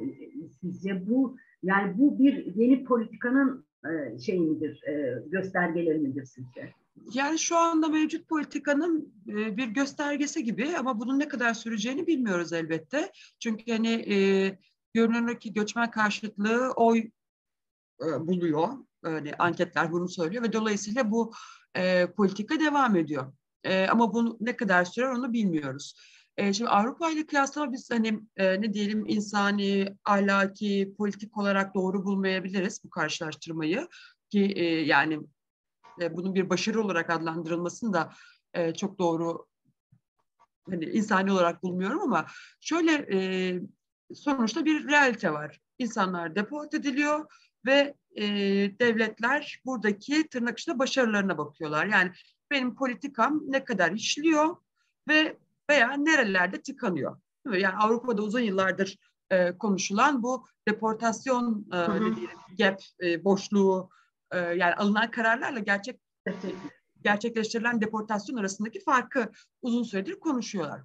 sizce 0.62 1.10
bu 1.10 1.38
yani 1.64 1.98
bu 1.98 2.20
bir 2.20 2.56
yeni 2.56 2.84
politikanın 2.84 3.66
e, 3.86 4.20
şey 4.20 4.40
midir, 4.40 4.84
e, 4.88 5.24
göstergeleri 5.30 6.00
midir 6.00 6.26
sizce? 6.26 6.74
Yani 7.14 7.40
şu 7.40 7.58
anda 7.58 7.88
mevcut 7.88 8.30
politikanın 8.30 9.14
e, 9.28 9.58
bir 9.58 9.68
göstergesi 9.68 10.44
gibi 10.44 10.78
ama 10.78 11.00
bunun 11.00 11.20
ne 11.20 11.28
kadar 11.28 11.54
süreceğini 11.54 12.08
bilmiyoruz 12.08 12.54
elbette. 12.54 13.12
Çünkü 13.40 13.72
hani 13.72 14.14
e, 14.14 14.16
görünür 14.94 15.40
ki 15.40 15.54
göçmen 15.54 15.92
karşıtlığı 15.92 16.72
oy 16.76 17.00
e, 18.02 18.28
buluyor. 18.28 18.68
Öyle 19.04 19.36
anketler 19.40 19.92
bunu 19.92 20.10
söylüyor 20.10 20.44
ve 20.44 20.54
dolayısıyla 20.54 21.12
bu 21.12 21.32
e, 21.76 22.08
politika 22.12 22.60
devam 22.60 22.96
ediyor. 22.96 23.34
E, 23.64 23.88
ama 23.88 24.14
bu 24.14 24.38
ne 24.40 24.56
kadar 24.56 24.86
sürer 24.86 25.08
onu 25.08 25.34
bilmiyoruz. 25.34 25.94
E, 26.38 26.54
şimdi 26.54 26.70
Avrupa 26.70 27.12
ile 27.12 27.26
kıyaslama 27.26 27.72
biz 27.72 27.92
hani 27.92 28.20
e, 28.38 28.62
ne 28.62 28.74
diyelim 28.74 29.06
insani, 29.08 29.96
ahlaki, 30.06 30.94
politik 30.98 31.38
olarak 31.38 31.76
doğru 31.76 32.06
bulmayabiliriz 32.06 32.84
bu 32.84 32.90
karşılaştırmayı 32.90 33.88
ki 34.30 34.54
e, 34.56 34.64
yani 34.66 35.20
e, 36.02 36.16
bunun 36.18 36.36
bir 36.36 36.50
başarı 36.50 36.84
olarak 36.84 37.10
adlandırılmasını 37.10 37.94
da 37.94 38.14
e, 38.54 38.74
çok 38.74 39.00
doğru 39.00 39.46
hani 40.70 40.86
insani 40.86 41.32
olarak 41.32 41.64
bulmuyorum 41.64 42.02
ama 42.02 42.26
şöyle 42.60 42.92
e, 42.92 43.20
sonuçta 44.16 44.66
bir 44.66 44.88
realite 44.88 45.34
var. 45.34 45.60
İnsanlar 45.80 46.36
deport 46.36 46.74
ediliyor 46.74 47.26
ve 47.66 47.96
e, 48.16 48.26
devletler 48.80 49.62
buradaki 49.66 50.28
tırnak 50.28 50.60
içinde 50.60 50.80
başarılarına 50.80 51.38
bakıyorlar. 51.38 51.86
Yani 51.86 52.12
benim 52.52 52.76
politikam 52.76 53.42
ne 53.48 53.64
kadar 53.64 53.92
işliyor 53.92 54.56
ve 55.08 55.38
veya 55.70 55.94
nerelerde 55.94 56.62
tıkanıyor. 56.62 57.18
Yani 57.46 57.76
Avrupa'da 57.76 58.22
uzun 58.22 58.40
yıllardır 58.40 58.98
e, 59.30 59.58
konuşulan 59.58 60.24
bu 60.24 60.46
deportasyon 60.68 61.68
e, 61.74 61.78
gap 62.58 62.82
e, 63.04 63.24
boşluğu 63.24 63.90
e, 64.32 64.38
yani 64.38 64.76
alınan 64.76 65.12
kararlarla 65.12 65.60
gerçek 65.60 66.00
gerçekleştirilen 67.04 67.82
deportasyon 67.82 68.38
arasındaki 68.38 68.80
farkı 68.80 69.32
uzun 69.62 69.84
süredir 69.84 70.20
konuşuyorlar. 70.20 70.82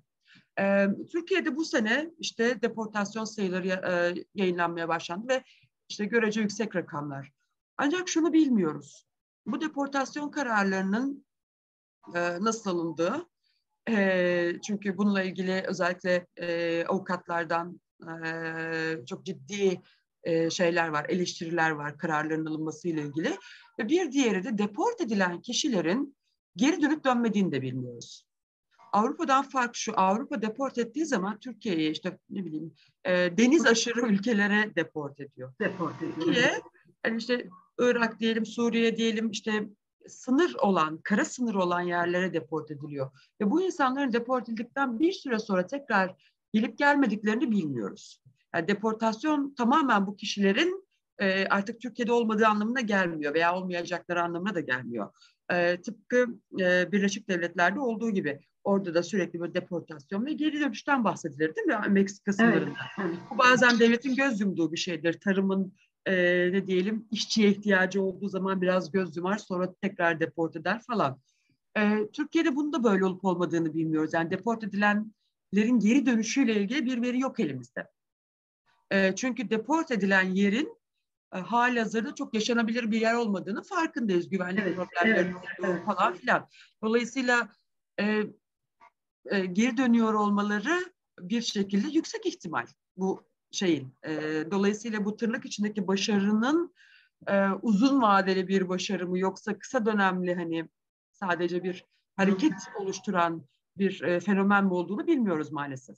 E, 0.60 0.88
Türkiye'de 1.12 1.56
bu 1.56 1.64
sene 1.64 2.10
işte 2.18 2.62
deportasyon 2.62 3.24
sayıları 3.24 3.68
e, 3.68 4.24
yayınlanmaya 4.34 4.88
başlandı 4.88 5.28
ve 5.28 5.44
işte 5.88 6.04
görece 6.04 6.40
yüksek 6.40 6.76
rakamlar. 6.76 7.32
Ancak 7.76 8.08
şunu 8.08 8.32
bilmiyoruz. 8.32 9.06
Bu 9.46 9.60
deportasyon 9.60 10.30
kararlarının 10.30 11.25
e, 12.14 12.40
nasıl 12.40 12.70
alındığı, 12.70 13.26
e, 13.88 14.52
çünkü 14.66 14.98
bununla 14.98 15.22
ilgili 15.22 15.64
özellikle 15.66 16.26
e, 16.36 16.84
avukatlardan 16.84 17.80
e, 18.02 19.06
çok 19.06 19.24
ciddi 19.24 19.80
e, 20.22 20.50
şeyler 20.50 20.88
var, 20.88 21.06
eleştiriler 21.08 21.70
var 21.70 21.98
kararların 21.98 22.46
alınması 22.46 22.88
ile 22.88 23.02
ilgili. 23.02 23.36
Ve 23.78 23.88
bir 23.88 24.12
diğeri 24.12 24.44
de 24.44 24.58
deport 24.58 25.00
edilen 25.00 25.40
kişilerin 25.40 26.16
geri 26.56 26.82
dönüp 26.82 27.04
dönmediğini 27.04 27.52
de 27.52 27.62
bilmiyoruz. 27.62 28.26
Avrupa'dan 28.92 29.42
fark 29.42 29.76
şu, 29.76 29.92
Avrupa 30.00 30.42
deport 30.42 30.78
ettiği 30.78 31.06
zaman 31.06 31.40
Türkiye'ye 31.40 31.90
işte 31.90 32.18
ne 32.30 32.44
bileyim 32.44 32.74
e, 33.04 33.12
deniz 33.12 33.66
aşırı 33.66 34.00
ülkelere 34.00 34.72
deport 34.76 35.20
ediyor. 35.20 35.52
Deport 35.60 36.02
ediyor. 36.02 36.32
Niye? 36.32 36.60
Yani 37.06 37.18
işte 37.18 37.48
Irak 37.78 38.20
diyelim, 38.20 38.46
Suriye 38.46 38.96
diyelim 38.96 39.30
işte 39.30 39.68
sınır 40.08 40.54
olan, 40.54 40.98
kara 40.98 41.24
sınır 41.24 41.54
olan 41.54 41.80
yerlere 41.80 42.32
deport 42.32 42.70
ediliyor. 42.70 43.10
Ve 43.40 43.50
bu 43.50 43.62
insanların 43.62 44.12
deport 44.12 44.48
edildikten 44.48 44.98
bir 44.98 45.12
süre 45.12 45.38
sonra 45.38 45.66
tekrar 45.66 46.14
gelip 46.52 46.78
gelmediklerini 46.78 47.50
bilmiyoruz. 47.50 48.22
Yani 48.54 48.68
deportasyon 48.68 49.54
tamamen 49.54 50.06
bu 50.06 50.16
kişilerin 50.16 50.86
e, 51.18 51.46
artık 51.46 51.80
Türkiye'de 51.80 52.12
olmadığı 52.12 52.46
anlamına 52.46 52.80
gelmiyor 52.80 53.34
veya 53.34 53.56
olmayacakları 53.56 54.22
anlamına 54.22 54.54
da 54.54 54.60
gelmiyor. 54.60 55.10
E, 55.52 55.80
tıpkı 55.80 56.26
e, 56.60 56.92
Birleşik 56.92 57.28
Devletler'de 57.28 57.80
olduğu 57.80 58.10
gibi 58.10 58.40
orada 58.64 58.94
da 58.94 59.02
sürekli 59.02 59.42
bir 59.42 59.54
deportasyon 59.54 60.26
ve 60.26 60.32
geri 60.32 60.60
dönüşten 60.60 61.04
bahsedilir 61.04 61.54
değil 61.54 61.66
mi 61.66 61.76
Meksika 61.88 62.32
sınırında? 62.32 62.78
Evet. 63.00 63.14
Bu 63.30 63.38
bazen 63.38 63.78
devletin 63.78 64.14
göz 64.14 64.40
yumduğu 64.40 64.72
bir 64.72 64.76
şeydir. 64.76 65.20
Tarımın 65.20 65.72
e, 66.06 66.12
ne 66.52 66.66
diyelim 66.66 67.08
işçiye 67.10 67.48
ihtiyacı 67.50 68.02
olduğu 68.02 68.28
zaman 68.28 68.62
biraz 68.62 68.92
göz 68.92 69.16
yumar 69.16 69.38
sonra 69.38 69.74
tekrar 69.74 70.20
deport 70.20 70.56
eder 70.56 70.82
falan. 70.82 71.20
E, 71.76 72.08
Türkiye'de 72.12 72.56
bunun 72.56 72.72
da 72.72 72.84
böyle 72.84 73.04
olup 73.04 73.24
olmadığını 73.24 73.74
bilmiyoruz. 73.74 74.14
Yani 74.14 74.30
deport 74.30 74.64
edilenlerin 74.64 75.78
geri 75.78 76.06
dönüşüyle 76.06 76.56
ilgili 76.56 76.86
bir 76.86 77.02
veri 77.02 77.20
yok 77.20 77.40
elimizde. 77.40 77.88
E, 78.90 79.14
çünkü 79.14 79.50
deport 79.50 79.90
edilen 79.90 80.22
yerin 80.22 80.78
e, 81.34 81.38
hali 81.38 81.80
hazırda 81.80 82.14
çok 82.14 82.34
yaşanabilir 82.34 82.90
bir 82.90 83.00
yer 83.00 83.14
olmadığını 83.14 83.62
farkındayız. 83.62 84.28
Güvenlik 84.28 84.62
evet, 84.62 84.76
problemleri 84.76 85.34
evet. 85.64 85.84
falan 85.84 86.14
filan. 86.14 86.48
Dolayısıyla 86.82 87.48
e, 88.00 88.22
e, 89.26 89.46
geri 89.46 89.76
dönüyor 89.76 90.14
olmaları 90.14 90.92
bir 91.20 91.42
şekilde 91.42 91.88
yüksek 91.88 92.26
ihtimal 92.26 92.66
bu 92.96 93.26
şeyin. 93.50 93.88
E, 94.06 94.12
dolayısıyla 94.50 95.04
bu 95.04 95.16
tırnak 95.16 95.44
içindeki 95.44 95.86
başarının 95.86 96.74
e, 97.28 97.48
uzun 97.62 98.02
vadeli 98.02 98.48
bir 98.48 98.68
başarı 98.68 99.08
mı 99.08 99.18
yoksa 99.18 99.58
kısa 99.58 99.86
dönemli 99.86 100.34
hani 100.34 100.68
sadece 101.12 101.64
bir 101.64 101.84
hareket 102.16 102.52
oluşturan 102.80 103.42
bir 103.78 104.02
e, 104.02 104.20
fenomen 104.20 104.64
mi 104.64 104.72
olduğunu 104.72 105.06
bilmiyoruz 105.06 105.52
maalesef. 105.52 105.96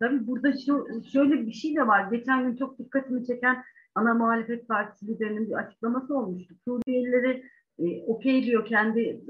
Tabii 0.00 0.26
burada 0.26 0.52
şu, 0.66 0.86
şöyle 1.12 1.46
bir 1.46 1.52
şey 1.52 1.76
de 1.76 1.86
var. 1.86 2.10
Geçen 2.10 2.44
gün 2.44 2.56
çok 2.56 2.78
dikkatimi 2.78 3.26
çeken 3.26 3.64
ana 3.94 4.14
muhalefet 4.14 4.68
partisi 4.68 5.06
liderinin 5.06 5.46
bir 5.48 5.54
açıklaması 5.54 6.18
olmuştu. 6.18 6.54
Suriyelileri 6.64 7.44
e, 7.78 8.02
okey 8.06 8.44
diyor 8.44 8.66
kendi 8.66 9.00
e, 9.00 9.22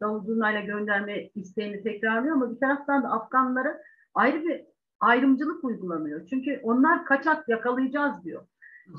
Davut 0.00 0.26
Zurna'yla 0.26 0.60
gönderme 0.60 1.30
isteğini 1.34 1.82
tekrarlıyor 1.82 2.36
ama 2.36 2.54
bir 2.54 2.60
taraftan 2.60 3.02
da 3.02 3.08
Afganlara 3.08 3.80
ayrı 4.14 4.44
bir 4.44 4.64
ayrımcılık 5.00 5.64
uygulanıyor. 5.64 6.26
Çünkü 6.26 6.60
onlar 6.62 7.04
kaçak 7.04 7.48
yakalayacağız 7.48 8.24
diyor. 8.24 8.46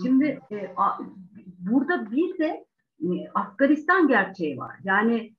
Şimdi 0.03 0.41
e, 0.51 0.73
a, 0.77 0.97
burada 1.59 2.11
bir 2.11 2.37
de 2.37 2.65
e, 2.99 3.29
Afganistan 3.33 4.07
gerçeği 4.07 4.57
var. 4.57 4.75
Yani 4.83 5.35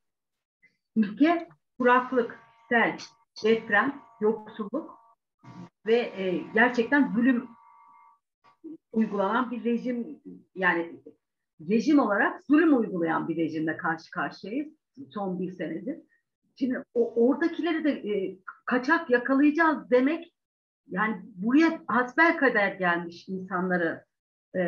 ülke 0.97 1.49
kuraklık, 1.79 2.39
sel, 2.69 2.99
deprem, 3.45 4.03
yoksulluk 4.21 4.99
ve 5.87 5.97
e, 5.97 6.43
gerçekten 6.55 7.13
zulüm 7.15 7.49
uygulanan 8.93 9.51
bir 9.51 9.65
rejim 9.65 10.21
yani 10.55 11.01
rejim 11.71 11.99
olarak 11.99 12.43
zulüm 12.45 12.79
uygulayan 12.79 13.29
bir 13.29 13.37
rejimle 13.37 13.77
karşı 13.77 14.11
karşıyayız 14.11 14.69
son 15.11 15.41
bir 15.41 15.51
senedir. 15.51 15.99
Şimdi 16.59 16.83
o, 16.95 17.29
oradakileri 17.29 17.85
de 17.85 17.91
e, 17.91 18.39
kaçak 18.67 19.11
yakalayacağız 19.11 19.91
demek 19.91 20.35
yani 20.89 21.23
buraya 21.35 21.81
hasbel 21.87 22.37
kadar 22.37 22.69
gelmiş 22.69 23.29
insanları 23.29 24.05
e, 24.57 24.61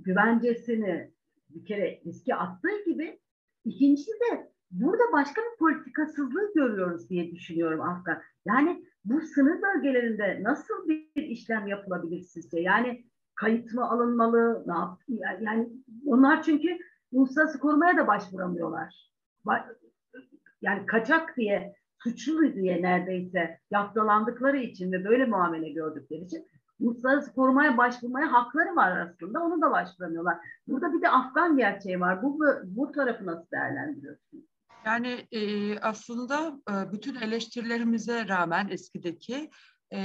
güvencesini 0.00 1.12
bir 1.48 1.64
kere 1.64 2.00
riske 2.06 2.34
attığı 2.34 2.84
gibi 2.84 3.20
ikincisi 3.64 4.10
de 4.10 4.52
burada 4.70 5.12
başka 5.12 5.40
bir 5.40 5.58
politikasızlığı 5.58 6.54
görüyoruz 6.54 7.10
diye 7.10 7.30
düşünüyorum 7.30 7.80
Afgan. 7.80 8.22
Yani 8.46 8.84
bu 9.04 9.20
sınır 9.20 9.62
bölgelerinde 9.62 10.42
nasıl 10.42 10.88
bir 10.88 11.22
işlem 11.22 11.66
yapılabilir 11.66 12.20
sizce? 12.20 12.60
Yani 12.60 13.04
kayıt 13.34 13.74
mı 13.74 13.90
alınmalı? 13.90 14.64
Ne 14.66 14.72
yap 14.72 15.00
yani 15.40 15.68
onlar 16.06 16.42
çünkü 16.42 16.78
uluslararası 17.12 17.58
korumaya 17.58 17.96
da 17.96 18.06
başvuramıyorlar. 18.06 19.12
Yani 20.62 20.86
kaçak 20.86 21.36
diye 21.36 21.74
suçlu 22.02 22.54
diye 22.54 22.82
neredeyse 22.82 23.58
yaptalandıkları 23.70 24.56
için 24.56 24.92
ve 24.92 25.04
böyle 25.04 25.26
muamele 25.26 25.68
gördükleri 25.68 26.24
için 26.24 26.46
uluslararası 26.80 27.34
korumaya 27.34 27.76
başvurmaya 27.76 28.32
hakları 28.32 28.76
var 28.76 28.98
aslında. 28.98 29.40
Onu 29.40 29.62
da 29.62 29.70
başvuramıyorlar. 29.70 30.36
Burada 30.68 30.92
bir 30.92 31.02
de 31.02 31.08
Afgan 31.08 31.56
gerçeği 31.56 32.00
var. 32.00 32.22
Bu, 32.22 32.40
bu 32.64 32.92
tarafı 32.92 33.26
nasıl 33.26 33.50
değerlendiriyorsunuz? 33.52 34.44
Yani 34.86 35.26
e, 35.32 35.78
aslında 35.78 36.60
e, 36.70 36.92
bütün 36.92 37.14
eleştirilerimize 37.14 38.28
rağmen 38.28 38.68
eskideki 38.68 39.50
e, 39.92 40.00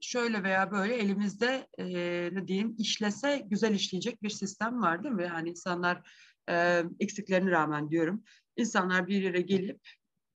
şöyle 0.00 0.42
veya 0.42 0.70
böyle 0.70 0.94
elimizde 0.94 1.66
e, 1.78 1.84
ne 2.32 2.48
diyeyim 2.48 2.74
işlese 2.78 3.42
güzel 3.46 3.74
işleyecek 3.74 4.22
bir 4.22 4.30
sistem 4.30 4.82
var 4.82 5.02
değil 5.02 5.14
mi? 5.14 5.24
Yani 5.24 5.48
insanlar 5.48 6.10
e, 6.50 6.82
eksiklerine 7.00 7.50
rağmen 7.50 7.90
diyorum. 7.90 8.22
İnsanlar 8.56 9.06
bir 9.06 9.22
yere 9.22 9.40
gelip 9.40 9.80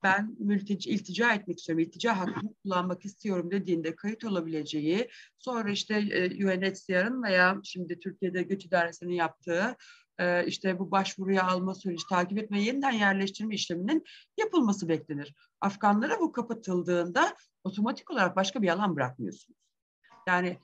ben 0.04 0.36
mülteci 0.38 0.90
iltica 0.90 1.34
etmek 1.34 1.58
istiyorum, 1.58 1.84
iltica 1.84 2.18
hakkımı 2.18 2.54
kullanmak 2.62 3.04
istiyorum 3.04 3.50
dediğinde 3.50 3.96
kayıt 3.96 4.24
olabileceği, 4.24 5.08
sonra 5.38 5.70
işte 5.70 5.94
e, 5.94 6.44
UNHCR'ın 6.44 7.22
veya 7.22 7.60
şimdi 7.64 8.00
Türkiye'de 8.00 8.42
Göç 8.42 8.64
İdaresi'nin 8.64 9.14
yaptığı 9.14 9.76
e, 10.18 10.46
işte 10.46 10.78
bu 10.78 10.90
başvuruya 10.90 11.46
alma 11.46 11.74
süreci, 11.74 12.04
takip 12.08 12.38
etme, 12.38 12.62
yeniden 12.62 12.92
yerleştirme 12.92 13.54
işleminin 13.54 14.04
yapılması 14.38 14.88
beklenir. 14.88 15.34
Afganlara 15.60 16.20
bu 16.20 16.32
kapatıldığında 16.32 17.34
otomatik 17.64 18.10
olarak 18.10 18.36
başka 18.36 18.62
bir 18.62 18.68
alan 18.68 18.96
bırakmıyorsunuz. 18.96 19.58
Yani 20.28 20.58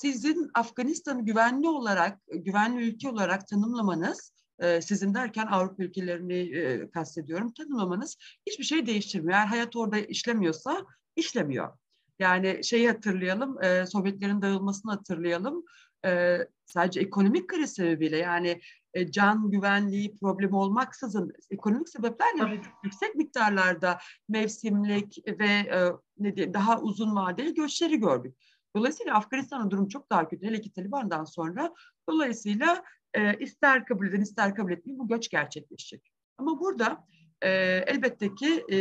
sizin 0.00 0.50
Afganistan'ı 0.54 1.24
güvenli 1.24 1.68
olarak, 1.68 2.18
güvenli 2.26 2.88
ülke 2.88 3.08
olarak 3.08 3.48
tanımlamanız 3.48 4.32
e, 4.60 4.80
sizin 4.80 5.14
derken 5.14 5.46
Avrupa 5.46 5.82
ülkelerini 5.82 6.38
e, 6.38 6.90
kastediyorum. 6.90 7.52
Tanımlamanız 7.52 8.16
hiçbir 8.46 8.64
şey 8.64 8.86
değiştirmiyor. 8.86 9.38
Eğer 9.38 9.46
hayat 9.46 9.76
orada 9.76 9.98
işlemiyorsa 9.98 10.86
işlemiyor. 11.16 11.78
Yani 12.18 12.60
şeyi 12.64 12.90
hatırlayalım, 12.90 13.62
e, 13.62 13.86
Sovyetlerin 13.86 14.42
dağılmasını 14.42 14.92
hatırlayalım. 14.92 15.64
E, 16.04 16.38
sadece 16.66 17.00
ekonomik 17.00 17.48
kriz 17.48 17.72
sebebiyle 17.72 18.16
yani 18.16 18.60
e, 18.94 19.10
can 19.10 19.50
güvenliği 19.50 20.16
problemi 20.16 20.56
olmaksızın 20.56 21.32
ekonomik 21.50 21.88
sebeplerle 21.88 22.62
yüksek 22.84 23.14
miktarlarda 23.14 23.98
mevsimlik 24.28 25.18
ve 25.40 25.46
e, 25.46 25.92
ne 26.18 26.36
diyeyim, 26.36 26.54
daha 26.54 26.80
uzun 26.80 27.16
vadeli 27.16 27.54
göçleri 27.54 28.00
gördük. 28.00 28.36
Dolayısıyla 28.76 29.14
Afganistan'ın 29.14 29.70
durum 29.70 29.88
çok 29.88 30.10
daha 30.10 30.28
kötü. 30.28 30.46
Hele 30.46 30.60
ki 30.60 30.72
Taliban'dan 30.72 31.24
sonra. 31.24 31.74
Dolayısıyla 32.08 32.84
e, 33.14 33.38
ister 33.38 33.84
kabul 33.84 34.06
edin 34.06 34.20
ister 34.20 34.54
kabul 34.54 34.72
etmeyin 34.72 34.98
bu 34.98 35.08
göç 35.08 35.28
gerçekleşecek. 35.28 36.12
Ama 36.38 36.60
burada 36.60 37.04
e, 37.42 37.50
elbette 37.86 38.34
ki 38.34 38.64
e, 38.72 38.76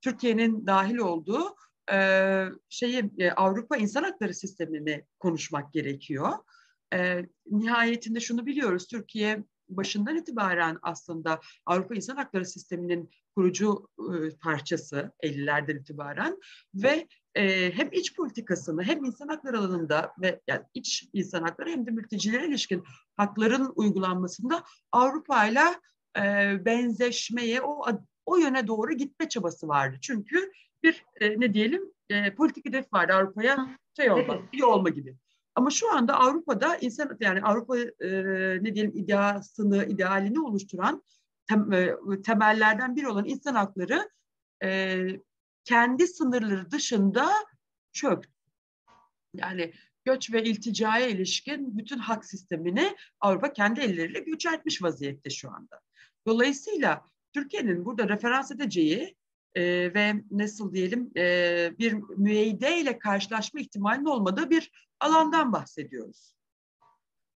Türkiye'nin 0.00 0.66
dahil 0.66 0.96
olduğu 0.96 1.56
e, 1.92 1.98
şeyi 2.68 3.10
e, 3.18 3.30
Avrupa 3.30 3.76
İnsan 3.76 4.02
Hakları 4.02 4.34
Sistemini 4.34 5.04
konuşmak 5.18 5.72
gerekiyor. 5.72 6.32
E, 6.94 7.26
nihayetinde 7.46 8.20
şunu 8.20 8.46
biliyoruz. 8.46 8.86
Türkiye 8.86 9.44
başından 9.68 10.16
itibaren 10.16 10.78
aslında 10.82 11.40
Avrupa 11.66 11.94
İnsan 11.94 12.16
Hakları 12.16 12.46
Sistemi'nin 12.46 13.10
kurucu 13.34 13.88
e, 13.98 14.36
parçası 14.42 15.12
50'lerden 15.22 15.80
itibaren 15.80 16.38
ve 16.74 17.08
e, 17.34 17.72
hem 17.72 17.88
iç 17.92 18.16
politikasını 18.16 18.82
hem 18.82 19.04
insan 19.04 19.28
hakları 19.28 19.58
alanında 19.58 20.12
ve 20.20 20.40
yani 20.46 20.62
iç 20.74 21.08
insan 21.12 21.42
hakları 21.42 21.70
hem 21.70 21.86
de 21.86 21.90
mültecilere 21.90 22.46
ilişkin 22.46 22.84
hakların 23.16 23.72
uygulanmasında 23.76 24.64
Avrupa 24.92 25.46
ile 25.46 25.60
benzeşmeye 26.64 27.62
o 27.62 27.86
o 28.26 28.36
yöne 28.36 28.66
doğru 28.66 28.92
gitme 28.92 29.28
çabası 29.28 29.68
vardı. 29.68 29.96
Çünkü 30.00 30.52
bir 30.82 31.04
e, 31.20 31.40
ne 31.40 31.54
diyelim 31.54 31.82
e, 32.10 32.34
politik 32.34 32.64
hedef 32.64 32.92
vardı 32.92 33.12
Avrupa'ya 33.12 33.78
şey 33.96 34.10
olma, 34.10 34.38
iyi 34.52 34.64
olma 34.64 34.88
gibi. 34.88 35.16
Ama 35.54 35.70
şu 35.70 35.94
anda 35.96 36.14
Avrupa'da 36.14 36.76
insan 36.76 37.16
yani 37.20 37.42
Avrupa 37.42 37.78
e, 37.78 38.08
ne 38.62 38.74
diyelim 38.74 38.92
ideasını, 38.94 39.84
idealini 39.84 40.40
oluşturan 40.40 41.02
tem, 41.48 41.72
e, 41.72 41.96
temellerden 42.24 42.96
biri 42.96 43.08
olan 43.08 43.24
insan 43.24 43.54
hakları 43.54 44.10
e, 44.64 44.98
kendi 45.64 46.06
sınırları 46.06 46.70
dışında 46.70 47.32
çöktü. 47.92 48.30
Yani 49.34 49.72
göç 50.04 50.32
ve 50.32 50.44
ilticaya 50.44 51.08
ilişkin 51.08 51.78
bütün 51.78 51.98
hak 51.98 52.24
sistemini 52.24 52.96
Avrupa 53.20 53.52
kendi 53.52 53.80
elleriyle 53.80 54.20
göç 54.20 54.46
vaziyette 54.82 55.30
şu 55.30 55.50
anda. 55.50 55.80
Dolayısıyla 56.26 57.04
Türkiye'nin 57.32 57.84
burada 57.84 58.08
referans 58.08 58.50
edeceği 58.50 59.16
e, 59.54 59.62
ve 59.94 60.14
nasıl 60.30 60.72
diyelim 60.74 61.10
e, 61.16 61.72
bir 61.78 61.92
müeyyide 61.92 62.80
ile 62.80 62.98
karşılaşma 62.98 63.60
ihtimalinin 63.60 64.04
olmadığı 64.04 64.50
bir 64.50 64.70
alandan 65.00 65.52
bahsediyoruz. 65.52 66.34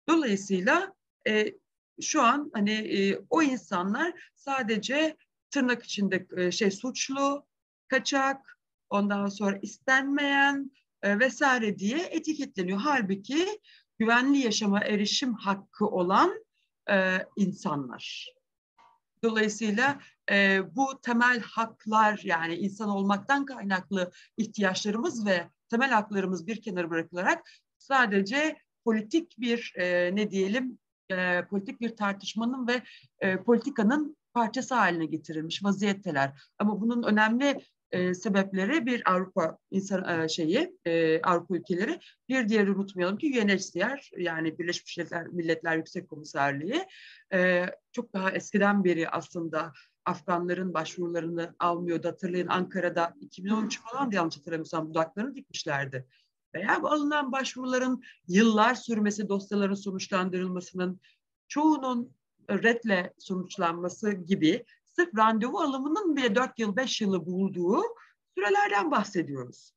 Dolayısıyla 0.09 0.95
e, 1.29 1.55
şu 2.01 2.23
an 2.23 2.51
hani 2.55 2.73
e, 2.73 3.21
o 3.31 3.43
insanlar 3.43 4.31
sadece 4.35 5.17
tırnak 5.51 5.83
içinde 5.83 6.27
e, 6.37 6.51
şey 6.51 6.71
suçlu, 6.71 7.47
kaçak, 7.89 8.59
ondan 8.91 9.29
sonra 9.29 9.59
istenmeyen 9.63 10.71
e, 11.03 11.19
vesaire 11.19 11.79
diye 11.79 11.99
etiketleniyor. 11.99 12.79
Halbuki 12.79 13.61
güvenli 13.99 14.39
yaşama 14.39 14.81
erişim 14.81 15.35
hakkı 15.35 15.87
olan 15.87 16.45
e, 16.91 17.19
insanlar. 17.37 18.37
Dolayısıyla 19.23 20.01
e, 20.31 20.61
bu 20.77 21.01
temel 21.03 21.41
haklar 21.41 22.21
yani 22.25 22.55
insan 22.55 22.89
olmaktan 22.89 23.45
kaynaklı 23.45 24.11
ihtiyaçlarımız 24.37 25.27
ve 25.27 25.49
temel 25.69 25.91
haklarımız 25.91 26.47
bir 26.47 26.63
kenara 26.63 26.91
bırakılarak 26.91 27.51
sadece 27.79 28.57
politik 28.85 29.41
bir 29.41 29.73
e, 29.77 30.17
ne 30.17 30.31
diyelim 30.31 30.79
e, 31.11 31.45
politik 31.51 31.81
bir 31.81 31.97
tartışmanın 31.97 32.69
ve 32.69 32.83
e, 33.21 33.37
politikanın 33.37 34.17
parçası 34.35 34.75
haline 34.75 35.07
getirilmiş 35.07 35.65
vaziyetteler. 35.65 36.33
Ama 36.59 36.81
bunun 36.81 37.03
önemli 37.03 37.61
e, 37.97 38.15
sebepleri 38.15 38.87
bir 38.87 39.13
Avrupa 39.13 39.59
insan 39.71 40.23
e, 40.23 40.29
şeyi 40.29 40.79
e, 40.85 41.23
Avrupa 41.23 41.57
ülkeleri 41.57 41.99
bir 42.29 42.49
diğeri 42.49 42.71
unutmayalım 42.71 43.19
ki 43.19 43.41
UNHCR 43.43 44.11
yani 44.19 44.59
Birleşmiş 44.59 44.97
Milletler, 44.97 45.27
Milletler 45.27 45.77
Yüksek 45.77 46.09
Komiserliği 46.09 46.87
e, 47.33 47.67
çok 47.93 48.13
daha 48.13 48.31
eskiden 48.31 48.85
beri 48.85 49.09
aslında 49.09 49.73
Afganların 50.05 50.75
başvurularını 50.75 51.55
almıyordu. 51.59 52.09
Hatırlayın 52.09 52.49
Ankara'da 52.49 53.15
2013 53.21 53.81
falan 53.81 54.11
diye 54.11 54.19
yanlış 54.19 54.37
hatırlamıyorsam 54.37 54.91
dudaklarını 54.91 55.35
dikmişlerdi. 55.35 56.07
Veya 56.55 56.83
alınan 56.83 57.33
başvuruların 57.33 58.03
yıllar 58.29 58.75
sürmesi, 58.75 59.29
dosyaların 59.29 59.75
sonuçlandırılmasının 59.75 61.01
çoğunun 61.49 62.13
redle 62.51 63.15
sonuçlanması 63.19 64.13
gibi 64.13 64.65
sırf 64.97 65.17
randevu 65.17 65.59
alımının 65.59 66.17
bile 66.17 66.35
4 66.35 66.59
yıl 66.59 66.77
5 66.77 67.01
yılı 67.01 67.27
bulduğu 67.27 67.83
sürelerden 68.39 68.91
bahsediyoruz. 68.91 69.73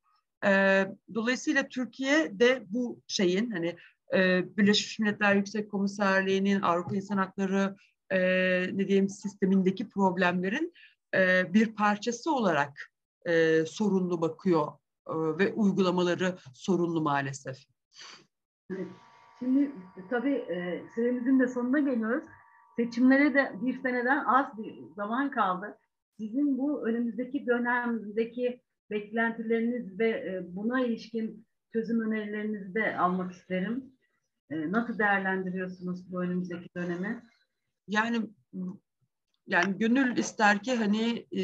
E, 0.46 0.86
dolayısıyla 1.16 1.68
Türkiye 1.68 2.40
de 2.40 2.64
bu 2.70 3.02
şeyin 3.08 3.52
hani 3.52 3.76
e, 4.14 4.44
Birleşmiş 4.58 5.00
Milletler 5.00 5.36
Yüksek 5.36 5.72
Komiserliği'nin 5.72 6.62
Avrupa 6.62 6.96
İnsan 6.96 7.18
Hakları 7.18 7.76
e, 8.10 8.20
ne 8.74 8.88
diyeyim 8.88 9.10
sistemindeki 9.10 9.90
problemlerin 9.90 10.74
e, 11.16 11.54
bir 11.54 11.76
parçası 11.76 12.36
olarak 12.36 12.92
e, 13.26 13.66
sorunlu 13.66 14.22
bakıyor 14.22 14.68
e, 15.08 15.14
ve 15.14 15.54
uygulamaları 15.54 16.38
sorunlu 16.54 17.02
maalesef. 17.02 17.58
Şimdi 19.40 19.72
tabii 20.10 20.36
e, 20.36 20.84
süremizin 20.96 21.40
de 21.40 21.48
sonuna 21.48 21.80
geliyoruz. 21.80 22.24
Seçimlere 22.80 23.34
de 23.34 23.52
bir 23.62 23.82
seneden 23.82 24.26
az 24.26 24.58
bir 24.58 24.94
zaman 24.96 25.32
kaldı. 25.32 25.78
Sizin 26.18 26.58
bu 26.58 26.88
önümüzdeki 26.88 27.46
dönemdeki 27.46 28.62
beklentileriniz 28.90 30.00
ve 30.00 30.10
e, 30.10 30.56
buna 30.56 30.86
ilişkin 30.86 31.48
çözüm 31.74 32.02
önerilerinizi 32.02 32.76
de 32.76 32.98
almak 32.98 33.32
isterim. 33.32 33.94
E, 34.50 34.72
nasıl 34.72 35.00
değerlendiriyorsunuz 35.00 36.12
bu 36.12 36.24
önümüzdeki 36.24 36.70
dönemi? 36.76 37.24
Yani 37.88 38.30
yani 39.48 39.78
gönül 39.78 40.18
ister 40.18 40.64
ki 40.64 40.76
hani 40.76 41.28
e, 41.38 41.44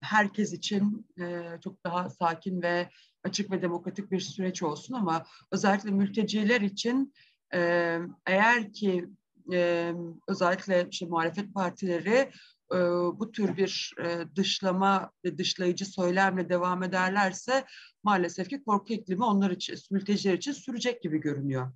herkes 0.00 0.52
için 0.52 1.06
e, 1.20 1.42
çok 1.64 1.84
daha 1.84 2.10
sakin 2.10 2.62
ve 2.62 2.90
açık 3.24 3.50
ve 3.50 3.62
demokratik 3.62 4.10
bir 4.10 4.20
süreç 4.20 4.62
olsun 4.62 4.94
ama 4.94 5.24
özellikle 5.52 5.90
mülteciler 5.90 6.60
için 6.60 7.12
e, 7.54 7.98
eğer 8.26 8.72
ki 8.72 9.08
e, 9.52 9.92
özellikle 10.28 10.88
işte 10.90 11.06
muhalefet 11.06 11.54
partileri 11.54 12.30
e, 12.72 12.78
bu 13.18 13.32
tür 13.32 13.56
bir 13.56 13.94
e, 14.04 14.36
dışlama 14.36 15.10
ve 15.24 15.38
dışlayıcı 15.38 15.86
söylemle 15.86 16.48
devam 16.48 16.82
ederlerse 16.82 17.64
maalesef 18.02 18.48
ki 18.48 18.64
korku 18.64 18.92
iklimi 18.92 19.24
onlar 19.24 19.50
için, 19.50 19.78
mülteciler 19.90 20.34
için 20.34 20.52
sürecek 20.52 21.02
gibi 21.02 21.20
görünüyor. 21.20 21.72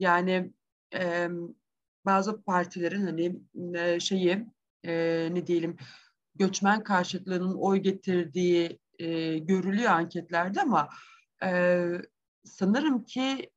Yani 0.00 0.52
bazı 2.06 2.42
partilerin 2.42 3.06
hani 3.06 3.40
şeyi 4.00 4.46
ne 5.34 5.46
diyelim 5.46 5.76
göçmen 6.34 6.84
karşıtlığının 6.84 7.54
oy 7.54 7.78
getirdiği 7.78 8.78
görülüyor 9.40 9.90
anketlerde 9.90 10.60
ama 10.60 10.88
sanırım 12.44 13.04
ki 13.04 13.50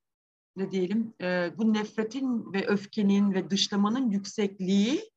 ne 0.58 0.70
diyelim 0.70 1.14
e, 1.20 1.50
bu 1.58 1.74
nefretin 1.74 2.52
ve 2.52 2.66
öfkenin 2.66 3.34
ve 3.34 3.50
dışlamanın 3.50 4.10
yüksekliği 4.10 5.10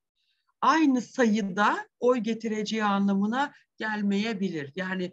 aynı 0.62 1.02
sayıda 1.02 1.88
oy 2.00 2.18
getireceği 2.18 2.84
anlamına 2.84 3.54
gelmeyebilir. 3.78 4.72
Yani 4.76 5.12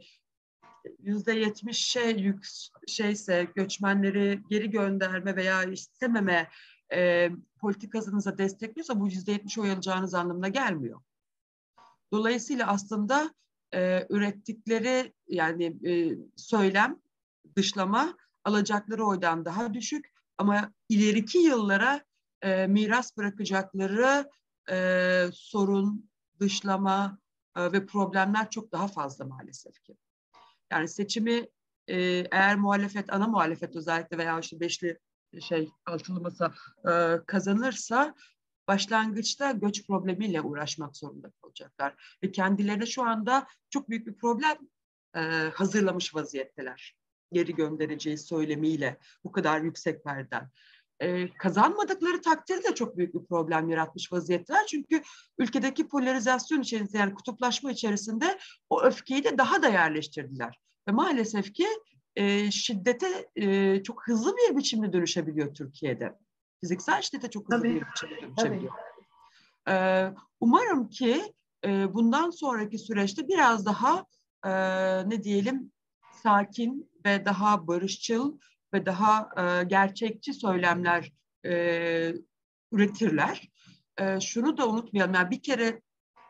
yüzde 0.98 1.32
yetmiş 1.32 1.78
şey 1.78 2.18
yük, 2.18 2.46
şeyse 2.86 3.48
göçmenleri 3.54 4.40
geri 4.50 4.70
gönderme 4.70 5.36
veya 5.36 5.64
istememe 5.64 6.50
e, 6.92 7.30
politikasınıza 7.60 8.38
destekliyorsa 8.38 9.00
bu 9.00 9.06
yüzde 9.06 9.32
yetmiş 9.32 9.58
oy 9.58 9.72
alacağınız 9.72 10.14
anlamına 10.14 10.48
gelmiyor. 10.48 11.00
Dolayısıyla 12.12 12.66
aslında 12.66 13.34
e, 13.74 14.06
ürettikleri 14.10 15.12
yani 15.28 15.64
e, 15.64 16.18
söylem, 16.36 16.98
dışlama 17.56 18.16
alacakları 18.44 19.06
oydan 19.06 19.44
daha 19.44 19.74
düşük 19.74 20.17
ama 20.38 20.72
ileriki 20.88 21.38
yıllara 21.38 22.04
e, 22.42 22.66
miras 22.66 23.16
bırakacakları 23.16 24.30
e, 24.70 25.30
sorun, 25.32 26.10
dışlama 26.40 27.18
e, 27.56 27.72
ve 27.72 27.86
problemler 27.86 28.50
çok 28.50 28.72
daha 28.72 28.88
fazla 28.88 29.24
maalesef 29.24 29.82
ki. 29.82 29.96
Yani 30.72 30.88
seçimi 30.88 31.48
e, 31.86 31.96
eğer 32.32 32.56
muhalefet, 32.56 33.12
ana 33.12 33.26
muhalefet 33.26 33.76
özellikle 33.76 34.18
veya 34.18 34.38
işte 34.38 34.60
beşli 34.60 34.98
şey 35.40 35.70
altılı 35.86 36.20
masa 36.20 36.54
e, 36.88 37.20
kazanırsa 37.26 38.14
başlangıçta 38.68 39.52
göç 39.52 39.86
problemiyle 39.86 40.40
uğraşmak 40.40 40.96
zorunda 40.96 41.30
kalacaklar. 41.30 42.18
Ve 42.22 42.32
kendilerine 42.32 42.86
şu 42.86 43.02
anda 43.02 43.46
çok 43.70 43.88
büyük 43.88 44.06
bir 44.06 44.16
problem 44.16 44.58
e, 45.14 45.20
hazırlamış 45.54 46.14
vaziyetteler. 46.14 46.96
Geri 47.32 47.54
göndereceği 47.54 48.18
söylemiyle 48.18 48.98
bu 49.24 49.32
kadar 49.32 49.60
yüksek 49.60 50.04
perden. 50.04 50.50
E, 51.00 51.34
kazanmadıkları 51.34 52.20
takdirde 52.20 52.74
çok 52.74 52.96
büyük 52.96 53.14
bir 53.14 53.26
problem 53.26 53.68
yaratmış 53.68 54.12
vaziyetteler. 54.12 54.66
Çünkü 54.66 55.02
ülkedeki 55.38 55.88
polarizasyon 55.88 56.60
içerisinde 56.60 56.98
yani 56.98 57.14
kutuplaşma 57.14 57.72
içerisinde 57.72 58.38
o 58.70 58.82
öfkeyi 58.82 59.24
de 59.24 59.38
daha 59.38 59.62
da 59.62 59.68
yerleştirdiler. 59.68 60.58
Ve 60.88 60.92
maalesef 60.92 61.54
ki 61.54 61.66
e, 62.16 62.50
şiddete 62.50 63.28
e, 63.36 63.82
çok 63.82 64.08
hızlı 64.08 64.36
bir 64.36 64.56
biçimde 64.56 64.92
dönüşebiliyor 64.92 65.54
Türkiye'de. 65.54 66.18
Fiziksel 66.60 67.02
şiddete 67.02 67.30
çok 67.30 67.52
hızlı 67.52 67.62
Tabii. 67.62 67.74
bir 67.74 67.86
biçimde 67.86 68.22
dönüşebiliyor. 68.22 68.72
E, 69.68 70.04
umarım 70.40 70.88
ki 70.88 71.34
e, 71.64 71.94
bundan 71.94 72.30
sonraki 72.30 72.78
süreçte 72.78 73.28
biraz 73.28 73.66
daha 73.66 74.06
e, 74.44 74.50
ne 75.08 75.22
diyelim 75.22 75.72
sakin 76.22 76.87
ve 77.06 77.24
daha 77.24 77.66
barışçıl 77.66 78.38
ve 78.74 78.86
daha 78.86 79.28
e, 79.36 79.64
gerçekçi 79.64 80.34
söylemler 80.34 81.12
e, 81.44 82.14
üretirler. 82.72 83.48
E, 83.98 84.20
şunu 84.20 84.56
da 84.56 84.68
unutmayalım. 84.68 85.14
Yani 85.14 85.30
bir 85.30 85.42
kere 85.42 85.82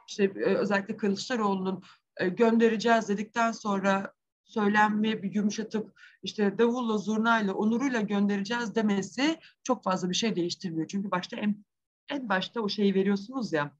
işte 0.08 0.24
e, 0.24 0.54
özellikle 0.54 0.96
Kılıçdaroğlu'nun 0.96 1.82
e, 2.16 2.28
göndereceğiz 2.28 3.08
dedikten 3.08 3.52
sonra 3.52 4.12
söylenme 4.44 5.22
bir 5.22 5.34
yumuşatıp 5.34 6.00
işte 6.22 6.58
davulla, 6.58 6.98
zurnayla, 6.98 7.54
onuruyla 7.54 8.00
göndereceğiz 8.00 8.74
demesi 8.74 9.38
çok 9.62 9.84
fazla 9.84 10.10
bir 10.10 10.14
şey 10.14 10.36
değiştirmiyor. 10.36 10.88
Çünkü 10.88 11.10
başta 11.10 11.36
en, 11.36 11.64
en 12.10 12.28
başta 12.28 12.60
o 12.60 12.68
şeyi 12.68 12.94
veriyorsunuz 12.94 13.52
ya 13.52 13.76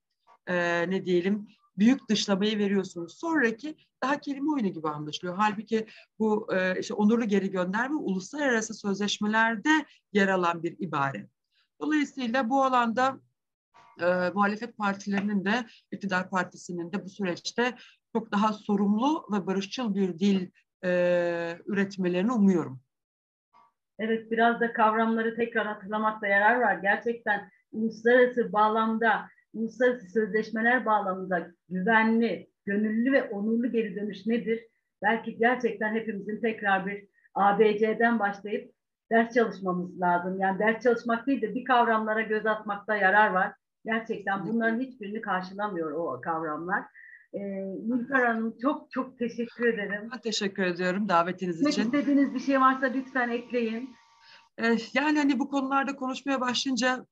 e, 0.47 0.55
ne 0.91 1.05
diyelim 1.05 1.49
büyük 1.79 2.09
dışlamayı 2.09 2.59
veriyorsunuz. 2.59 3.19
Sonraki 3.19 3.77
daha 4.03 4.21
kelime 4.21 4.53
oyunu 4.53 4.69
gibi 4.69 4.89
anlaşılıyor. 4.89 5.37
Halbuki 5.37 5.87
bu 6.19 6.55
e, 6.55 6.81
işte 6.81 6.95
onurlu 6.95 7.25
geri 7.25 7.51
gönderme 7.51 7.97
uluslararası 7.97 8.75
sözleşmelerde 8.75 9.71
yer 10.13 10.29
alan 10.29 10.63
bir 10.63 10.77
ibare. 10.79 11.29
Dolayısıyla 11.81 12.51
bu 12.51 12.65
alanda 12.65 13.21
e, 14.01 14.31
muhalefet 14.35 14.77
partilerinin 14.79 15.45
de 15.45 15.67
iktidar 15.93 16.31
partisinin 16.31 16.93
de 16.93 17.05
bu 17.05 17.09
süreçte 17.09 17.75
çok 18.13 18.33
daha 18.33 18.53
sorumlu 18.53 19.27
ve 19.33 19.47
barışçıl 19.47 19.95
bir 19.95 20.19
dil 20.19 20.51
e, 20.85 20.91
üretmelerini 21.67 22.33
umuyorum. 22.33 22.81
Evet 23.99 24.31
biraz 24.31 24.61
da 24.61 24.73
kavramları 24.73 25.37
tekrar 25.37 25.67
hatırlamakta 25.67 26.27
yarar 26.27 26.61
var. 26.61 26.75
Gerçekten 26.75 27.51
uluslararası 27.73 28.53
bağlamda, 28.53 29.29
uluslararası 29.59 30.11
sözleşmeler 30.11 30.87
bağlamında 30.87 31.51
güvenli, 31.69 32.51
gönüllü 32.67 33.13
ve 33.13 33.25
onurlu 33.25 33.73
geri 33.73 33.97
dönüş 33.97 34.27
nedir? 34.27 34.67
Belki 35.03 35.39
gerçekten 35.39 35.95
hepimizin 35.95 36.41
tekrar 36.41 36.87
bir 36.87 37.09
ABC'den 37.35 38.19
başlayıp 38.19 38.73
ders 39.11 39.35
çalışmamız 39.35 40.01
lazım. 40.01 40.41
Yani 40.41 40.59
ders 40.59 40.83
çalışmak 40.83 41.27
değil 41.27 41.43
de 41.43 41.55
bir 41.55 41.65
kavramlara 41.65 42.23
göz 42.23 42.47
atmakta 42.47 42.97
yarar 42.97 43.31
var. 43.31 43.53
Gerçekten 43.85 44.47
bunların 44.47 44.81
hiçbirini 44.81 45.21
karşılamıyor 45.21 45.93
o 45.93 46.21
kavramlar. 46.21 46.83
E, 47.33 47.39
Nilüfer 47.39 48.27
Hanım 48.27 48.57
çok 48.63 48.91
çok 48.91 49.19
teşekkür 49.19 49.75
ederim. 49.75 50.09
Ben 50.13 50.21
teşekkür 50.21 50.63
ediyorum 50.63 51.09
davetiniz 51.09 51.67
için. 51.67 51.83
istediğiniz 51.83 52.35
bir 52.35 52.41
şey 52.41 52.61
varsa 52.61 52.87
lütfen 52.87 53.29
ekleyin. 53.29 53.91
Ee, 54.59 54.77
yani 54.95 55.19
hani 55.19 55.39
bu 55.39 55.49
konularda 55.49 55.97
konuşmaya 55.97 56.41
başlayınca 56.41 57.07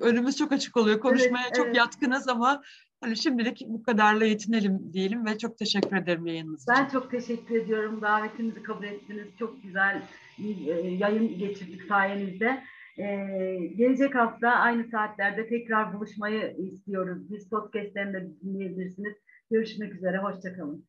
önümüz 0.00 0.36
çok 0.36 0.52
açık 0.52 0.76
oluyor. 0.76 1.00
Konuşmaya 1.00 1.44
evet, 1.46 1.54
çok 1.54 1.66
evet. 1.66 1.76
yatkınız 1.76 2.28
ama 2.28 2.62
hani 3.00 3.16
şimdilik 3.16 3.62
bu 3.66 3.82
kadarla 3.82 4.24
yetinelim 4.24 4.92
diyelim 4.92 5.26
ve 5.26 5.38
çok 5.38 5.58
teşekkür 5.58 5.96
ederim 5.96 6.26
yayınınız 6.26 6.62
için. 6.62 6.74
Ben 6.78 6.88
çok 6.88 7.10
teşekkür 7.10 7.56
ediyorum. 7.56 8.02
Davetimizi 8.02 8.62
kabul 8.62 8.84
ettiniz. 8.84 9.28
Çok 9.38 9.62
güzel 9.62 10.02
bir 10.38 10.56
yayın 10.98 11.38
geçirdik 11.38 11.82
sayenizde. 11.82 12.62
Ee, 12.98 13.56
gelecek 13.76 14.14
hafta 14.14 14.48
aynı 14.48 14.84
saatlerde 14.84 15.48
tekrar 15.48 15.94
buluşmayı 15.94 16.56
istiyoruz. 16.58 17.30
Biz 17.30 17.50
podcastlerinde 17.50 18.26
dinleyebilirsiniz. 18.42 19.14
Görüşmek 19.50 19.94
üzere, 19.94 20.18
hoşçakalın. 20.18 20.86